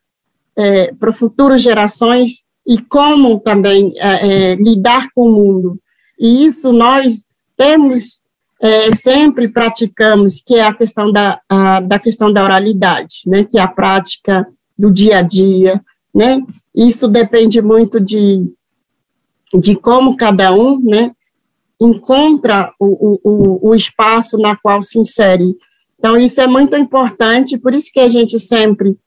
é, 0.57 0.95
para 0.95 1.13
futuras 1.13 1.61
gerações 1.61 2.45
e 2.65 2.79
como 2.79 3.41
também 3.41 3.95
é, 3.97 4.53
é, 4.53 4.55
lidar 4.55 5.09
com 5.13 5.23
o 5.23 5.33
mundo, 5.33 5.81
e 6.21 6.47
isso 6.47 6.73
nós 6.73 7.25
temos 7.57 8.18
é, 8.61 8.95
sempre 8.95 9.49
praticamos, 9.49 10.41
que 10.45 10.57
é 10.57 10.63
a 10.63 10.75
questão 10.75 11.13
da, 11.13 11.41
a, 11.49 11.81
da 11.81 11.99
questão 11.99 12.33
da 12.33 12.43
oralidade, 12.43 13.23
né, 13.27 13.45
que 13.45 13.59
é 13.59 13.63
a 13.63 13.69
prática 13.69 14.47
do 14.77 14.91
dia 14.91 15.19
a 15.19 15.23
dia, 15.23 15.81
né, 16.15 16.41
isso 16.75 17.07
depende 17.07 17.63
muito 17.63 18.01
de, 18.01 18.51
de 19.61 19.77
como 19.77 20.17
cada 20.17 20.53
um, 20.53 20.81
né, 20.83 21.13
encontra 21.81 22.73
o, 22.79 23.21
o, 23.23 23.71
o 23.71 23.75
espaço 23.75 24.37
na 24.37 24.57
qual 24.57 24.83
se 24.83 24.99
insere. 24.99 25.55
Então, 25.97 26.17
isso 26.17 26.41
é 26.41 26.47
muito 26.47 26.77
importante, 26.77 27.59
por 27.59 27.73
isso 27.73 27.91
que 27.93 28.01
a 28.01 28.09
gente 28.09 28.39
sempre 28.39 28.99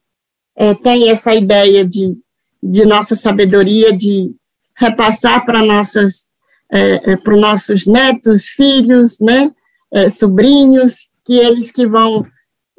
é, 0.56 0.74
tem 0.74 1.10
essa 1.10 1.34
ideia 1.36 1.86
de, 1.86 2.18
de 2.64 2.86
nossa 2.86 3.16
sabedoria, 3.16 3.92
de 3.96 4.34
repassar 4.78 5.46
para 5.46 5.66
nossas 5.66 6.31
é, 6.72 7.12
é, 7.12 7.18
para 7.18 7.34
os 7.34 7.42
nossos 7.42 7.86
netos, 7.86 8.48
filhos, 8.48 9.20
né, 9.20 9.52
é, 9.94 10.10
sobrinhos, 10.10 11.10
que 11.26 11.34
eles 11.34 11.72
que 11.72 11.86
vão 11.86 12.26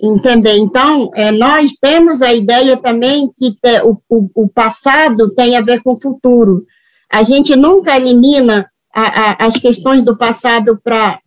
entender. 0.02 0.56
Então, 0.56 1.10
é, 1.14 1.30
nós 1.30 1.74
temos 1.74 2.22
a 2.22 2.32
ideia 2.32 2.76
também 2.76 3.30
que 3.36 3.52
te, 3.52 3.82
o, 3.82 4.00
o, 4.08 4.30
o, 4.34 4.48
passado 4.48 5.30
tem 5.34 5.56
a 5.56 5.60
ver 5.60 5.82
com 5.82 5.92
o 5.92 6.00
futuro. 6.00 6.64
A 7.10 7.22
gente 7.22 7.54
nunca 7.54 7.94
elimina 7.96 8.66
a, 8.92 9.02
a, 9.02 9.46
as 9.46 9.58
questões 9.58 10.02
do 10.02 10.16
passado 10.16 10.80
para 10.82 11.20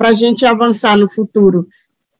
a 0.00 0.12
gente 0.12 0.44
avançar 0.46 0.96
no 0.96 1.08
futuro. 1.10 1.68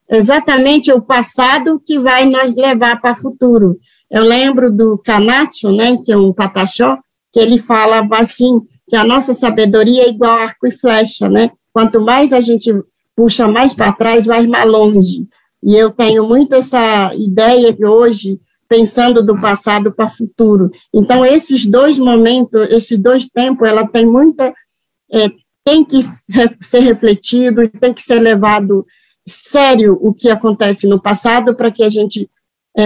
Exatamente 0.09 0.91
o 0.91 1.01
passado 1.01 1.81
que 1.83 1.99
vai 1.99 2.25
nos 2.25 2.55
levar 2.55 3.01
para 3.01 3.13
o 3.13 3.21
futuro. 3.21 3.79
Eu 4.09 4.23
lembro 4.23 4.71
do 4.71 4.97
Canacho, 4.99 5.71
né, 5.71 5.97
que 5.97 6.11
é 6.11 6.17
um 6.17 6.31
pataxó, 6.31 6.97
que 7.31 7.39
ele 7.39 7.57
falava 7.57 8.17
assim, 8.17 8.61
que 8.87 8.95
a 8.95 9.03
nossa 9.03 9.33
sabedoria 9.33 10.03
é 10.03 10.09
igual 10.09 10.31
arco 10.31 10.67
e 10.67 10.71
flecha, 10.71 11.29
né? 11.29 11.51
Quanto 11.71 12.01
mais 12.01 12.33
a 12.33 12.41
gente 12.41 12.71
puxa 13.15 13.47
mais 13.47 13.73
para 13.73 13.93
trás, 13.93 14.25
vai 14.25 14.45
mais 14.47 14.69
longe. 14.69 15.27
E 15.63 15.75
eu 15.75 15.91
tenho 15.91 16.27
muito 16.27 16.55
essa 16.55 17.11
ideia 17.15 17.73
que 17.73 17.85
hoje, 17.85 18.39
pensando 18.67 19.23
do 19.23 19.39
passado 19.39 19.91
para 19.91 20.05
o 20.05 20.09
futuro. 20.09 20.71
Então, 20.93 21.23
esses 21.23 21.65
dois 21.65 21.97
momentos, 21.97 22.67
esses 22.71 22.97
dois 22.99 23.25
tempos, 23.25 23.67
ela 23.67 23.87
tem 23.87 24.05
muita. 24.05 24.53
É, 25.11 25.31
tem 25.63 25.85
que 25.85 26.01
ser 26.59 26.79
refletido 26.79 27.63
e 27.63 27.69
tem 27.69 27.93
que 27.93 28.03
ser 28.03 28.19
levado 28.19 28.85
sério 29.25 29.97
o 30.01 30.13
que 30.13 30.29
acontece 30.29 30.85
no 30.85 31.01
passado 31.01 31.55
para 31.55 31.71
que 31.71 31.83
a 31.83 31.89
gente 31.89 32.29
é, 32.75 32.83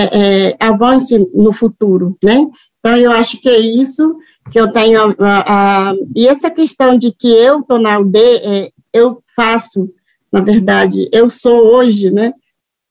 é, 0.49 0.57
avance 0.59 1.17
no 1.33 1.51
futuro, 1.51 2.15
né? 2.23 2.45
Então, 2.79 2.95
eu 2.97 3.11
acho 3.11 3.41
que 3.41 3.49
é 3.49 3.57
isso 3.57 4.15
que 4.51 4.59
eu 4.59 4.71
tenho, 4.71 5.15
a, 5.19 5.89
a, 5.89 5.93
e 6.15 6.27
essa 6.27 6.49
questão 6.49 6.97
de 6.97 7.11
que 7.11 7.27
eu 7.27 7.59
estou 7.59 7.79
na 7.79 7.95
aldeia, 7.95 8.41
é, 8.43 8.71
eu 8.93 9.23
faço, 9.35 9.89
na 10.31 10.41
verdade, 10.41 11.09
eu 11.11 11.29
sou 11.29 11.75
hoje, 11.75 12.11
né, 12.11 12.33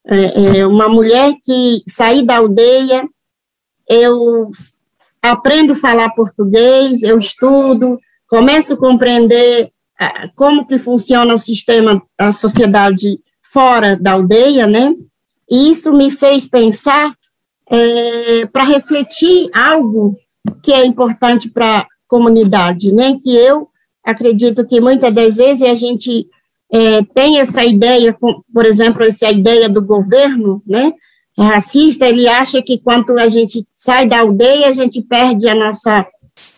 é, 0.06 0.58
é 0.58 0.66
uma 0.66 0.88
mulher 0.88 1.34
que 1.42 1.82
saí 1.88 2.24
da 2.24 2.36
aldeia, 2.36 3.08
eu 3.88 4.50
aprendo 5.22 5.72
a 5.72 5.76
falar 5.76 6.14
português, 6.14 7.02
eu 7.02 7.18
estudo, 7.18 7.98
começo 8.28 8.74
a 8.74 8.76
compreender 8.76 9.70
a, 9.98 10.28
como 10.34 10.66
que 10.66 10.78
funciona 10.78 11.34
o 11.34 11.38
sistema, 11.38 12.02
a 12.18 12.32
sociedade 12.32 13.18
fora 13.42 13.96
da 13.96 14.12
aldeia, 14.12 14.66
né, 14.66 14.94
e 15.50 15.70
isso 15.70 15.92
me 15.92 16.10
fez 16.10 16.46
pensar 16.46 17.14
é, 17.70 18.46
para 18.46 18.64
refletir 18.64 19.48
algo 19.52 20.16
que 20.62 20.72
é 20.72 20.84
importante 20.84 21.50
para 21.50 21.80
a 21.80 21.86
comunidade, 22.08 22.92
né? 22.92 23.14
Que 23.22 23.34
eu 23.34 23.68
acredito 24.04 24.64
que 24.64 24.80
muitas 24.80 25.12
das 25.12 25.36
vezes 25.36 25.62
a 25.62 25.74
gente 25.74 26.26
é, 26.72 27.02
tem 27.14 27.38
essa 27.38 27.64
ideia, 27.64 28.16
por 28.52 28.64
exemplo, 28.64 29.04
essa 29.04 29.30
ideia 29.30 29.68
do 29.68 29.82
governo, 29.82 30.62
né? 30.66 30.92
racista, 31.38 32.06
ele 32.06 32.26
acha 32.26 32.62
que 32.62 32.78
quando 32.78 33.18
a 33.18 33.28
gente 33.28 33.66
sai 33.72 34.08
da 34.08 34.20
aldeia, 34.20 34.68
a 34.68 34.72
gente 34.72 35.02
perde 35.02 35.48
a 35.48 35.54
nossa, 35.54 36.06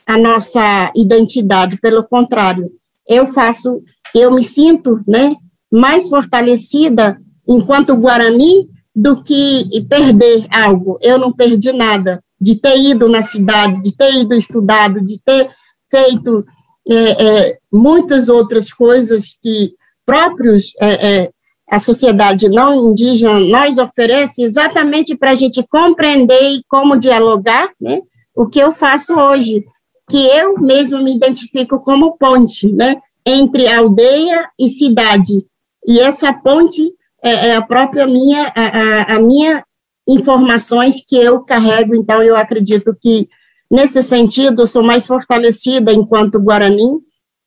a 0.07 0.17
nossa 0.17 0.93
identidade. 0.95 1.79
Pelo 1.79 2.05
contrário, 2.05 2.71
eu 3.09 3.27
faço, 3.27 3.83
eu 4.15 4.33
me 4.33 4.43
sinto 4.43 5.01
né, 5.07 5.35
mais 5.73 6.09
fortalecida 6.09 7.19
enquanto 7.49 7.97
Guarani 7.97 8.69
do 8.95 9.21
que 9.23 9.69
perder 9.89 10.47
algo. 10.51 10.99
Eu 11.03 11.19
não 11.19 11.33
perdi 11.33 11.73
nada 11.73 12.23
de 12.41 12.57
ter 12.57 12.77
ido 12.79 13.09
na 13.09 13.23
cidade, 13.23 13.83
de 13.83 13.97
ter 13.97 14.15
ido 14.15 14.35
estudado, 14.35 15.01
de 15.01 15.21
ter 15.21 15.51
feito 15.91 16.45
é, 16.89 16.95
é, 16.95 17.59
muitas 17.73 18.29
outras 18.29 18.73
coisas 18.73 19.37
que 19.43 19.73
próprios 20.07 20.73
é, 20.81 21.17
é 21.17 21.31
a 21.71 21.79
sociedade 21.79 22.49
não 22.49 22.91
indígena 22.91 23.39
nós 23.39 23.77
oferece 23.77 24.43
exatamente 24.43 25.15
para 25.15 25.33
a 25.33 25.35
gente 25.35 25.63
compreender 25.69 26.51
e 26.51 26.63
como 26.67 26.99
dialogar, 26.99 27.69
né? 27.79 28.01
O 28.35 28.47
que 28.47 28.59
eu 28.59 28.73
faço 28.73 29.15
hoje, 29.15 29.65
que 30.09 30.27
eu 30.29 30.59
mesmo 30.59 31.03
me 31.03 31.15
identifico 31.15 31.79
como 31.81 32.17
ponte, 32.17 32.73
né? 32.73 32.97
Entre 33.27 33.69
aldeia 33.69 34.49
e 34.59 34.69
cidade. 34.69 35.45
E 35.87 36.01
essa 36.01 36.33
ponte 36.33 36.91
é, 37.23 37.49
é 37.49 37.57
a 37.57 37.63
própria 37.63 38.07
minha, 38.07 38.51
a, 38.57 38.63
a, 38.63 39.17
a 39.17 39.21
minha 39.21 39.63
informações 40.09 41.05
que 41.07 41.17
eu 41.17 41.41
carrego, 41.41 41.95
então 41.95 42.23
eu 42.23 42.35
acredito 42.35 42.97
que, 42.99 43.29
nesse 43.71 44.03
sentido, 44.03 44.63
eu 44.63 44.67
sou 44.67 44.83
mais 44.83 45.07
fortalecida 45.07 45.93
enquanto 45.93 46.41
Guarani, 46.41 46.99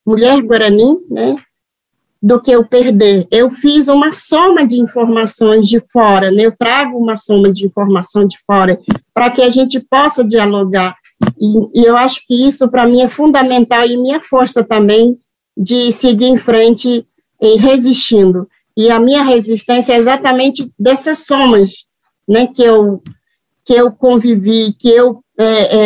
mulher 0.05 0.39
Guarani, 0.43 0.97
né, 1.09 1.35
do 2.21 2.39
que 2.39 2.51
eu 2.51 2.63
perder. 2.63 3.27
Eu 3.31 3.49
fiz 3.49 3.87
uma 3.87 4.13
soma 4.13 4.63
de 4.63 4.79
informações 4.79 5.67
de 5.67 5.81
fora, 5.91 6.29
né, 6.29 6.45
eu 6.45 6.55
trago 6.55 6.99
uma 6.99 7.17
soma 7.17 7.51
de 7.51 7.65
informação 7.65 8.27
de 8.27 8.37
fora, 8.45 8.79
para 9.11 9.31
que 9.31 9.41
a 9.41 9.49
gente 9.49 9.79
possa 9.79 10.23
dialogar, 10.23 10.95
e, 11.39 11.81
e 11.81 11.85
eu 11.85 11.97
acho 11.97 12.21
que 12.27 12.47
isso, 12.47 12.69
para 12.69 12.85
mim, 12.85 13.01
é 13.01 13.07
fundamental, 13.07 13.85
e 13.87 13.97
minha 13.97 14.21
força 14.21 14.63
também, 14.63 15.17
de 15.57 15.91
seguir 15.91 16.27
em 16.27 16.37
frente 16.37 17.05
e 17.41 17.57
resistindo. 17.57 18.47
E 18.77 18.89
a 18.89 18.99
minha 18.99 19.23
resistência 19.23 19.93
é 19.93 19.97
exatamente 19.97 20.71
dessas 20.79 21.25
somas 21.25 21.90
né, 22.27 22.47
que 22.47 22.63
eu 22.63 23.01
que 23.63 23.73
eu 23.73 23.91
convivi, 23.91 24.73
que 24.73 24.89
eu 24.89 25.23
é, 25.39 25.77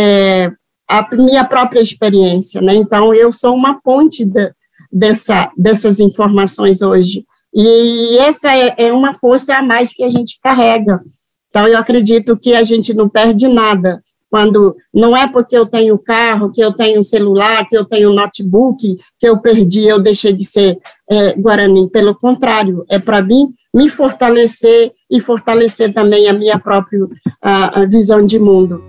é, 0.44 0.52
a 0.88 1.08
minha 1.16 1.44
própria 1.44 1.82
experiência, 1.82 2.62
né? 2.62 2.76
Então 2.76 3.14
eu 3.14 3.32
sou 3.32 3.54
uma 3.54 3.82
ponte 3.82 4.24
de, 4.24 4.52
dessa 4.92 5.52
dessas 5.58 6.00
informações 6.00 6.82
hoje 6.82 7.26
e 7.54 8.18
essa 8.20 8.56
é, 8.56 8.74
é 8.78 8.94
uma 8.94 9.14
força 9.14 9.56
a 9.56 9.64
mais 9.64 9.94
que 9.94 10.04
a 10.04 10.10
gente 10.10 10.40
carrega. 10.42 11.02
Então 11.50 11.68
eu 11.68 11.78
acredito 11.78 12.38
que 12.38 12.54
a 12.54 12.64
gente 12.64 12.94
não 12.94 13.08
perde 13.08 13.48
nada 13.48 14.02
quando 14.30 14.76
não 14.94 15.16
é 15.16 15.28
porque 15.28 15.58
eu 15.58 15.66
tenho 15.66 15.98
carro, 15.98 16.52
que 16.52 16.60
eu 16.60 16.74
tenho 16.74 17.02
celular, 17.06 17.66
que 17.70 17.78
eu 17.78 17.86
tenho 17.86 18.12
notebook, 18.12 18.98
que 19.18 19.28
eu 19.28 19.40
perdi, 19.40 19.88
eu 19.88 19.98
deixei 19.98 20.34
de 20.34 20.44
ser 20.44 20.78
é, 21.10 21.34
Guarani. 21.34 21.90
Pelo 21.90 22.14
contrário, 22.14 22.84
é 22.90 23.00
para 23.00 23.22
mim 23.22 23.54
me 23.74 23.88
fortalecer 23.88 24.92
e 25.10 25.22
fortalecer 25.22 25.94
também 25.94 26.28
a 26.28 26.34
minha 26.34 26.58
própria 26.60 27.08
a, 27.42 27.82
a 27.82 27.86
visão 27.86 28.26
de 28.26 28.40
mundo. 28.40 28.84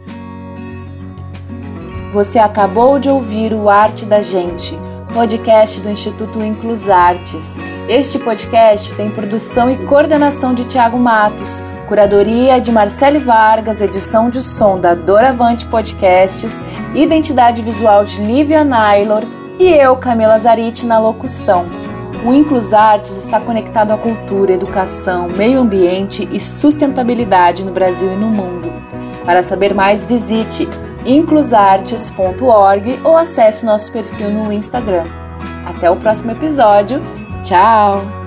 Você 2.12 2.38
acabou 2.38 2.98
de 2.98 3.08
ouvir 3.08 3.52
o 3.52 3.68
Arte 3.68 4.06
da 4.06 4.22
Gente, 4.22 4.74
podcast 5.12 5.80
do 5.80 5.90
Instituto 5.90 6.42
Inclus 6.42 6.88
Artes. 6.88 7.58
Este 7.88 8.18
podcast 8.18 8.94
tem 8.94 9.10
produção 9.10 9.70
e 9.70 9.76
coordenação 9.84 10.54
de 10.54 10.64
Tiago 10.64 10.98
Matos, 10.98 11.62
curadoria 11.86 12.60
de 12.60 12.72
Marcele 12.72 13.18
Vargas, 13.18 13.80
edição 13.80 14.30
de 14.30 14.42
som 14.42 14.78
da 14.78 14.94
Doravante 14.94 15.66
Podcasts, 15.66 16.54
identidade 16.94 17.62
visual 17.62 18.04
de 18.04 18.22
Lívia 18.22 18.64
Naylor 18.64 19.22
e 19.58 19.68
eu, 19.68 19.96
Camila 19.96 20.38
Zariti, 20.38 20.84
na 20.84 20.98
locução. 20.98 21.66
O 22.26 22.34
Inclus 22.34 22.72
Artes 22.72 23.16
está 23.16 23.38
conectado 23.38 23.92
à 23.92 23.96
cultura, 23.96 24.52
educação, 24.52 25.28
meio 25.28 25.60
ambiente 25.60 26.28
e 26.32 26.40
sustentabilidade 26.40 27.64
no 27.64 27.70
Brasil 27.70 28.12
e 28.12 28.16
no 28.16 28.26
mundo. 28.26 28.72
Para 29.24 29.44
saber 29.44 29.72
mais, 29.72 30.04
visite 30.04 30.68
inclusartes.org 31.04 32.98
ou 33.04 33.16
acesse 33.16 33.64
nosso 33.64 33.92
perfil 33.92 34.30
no 34.32 34.52
Instagram. 34.52 35.04
Até 35.64 35.88
o 35.88 35.94
próximo 35.94 36.32
episódio. 36.32 37.00
Tchau! 37.44 38.25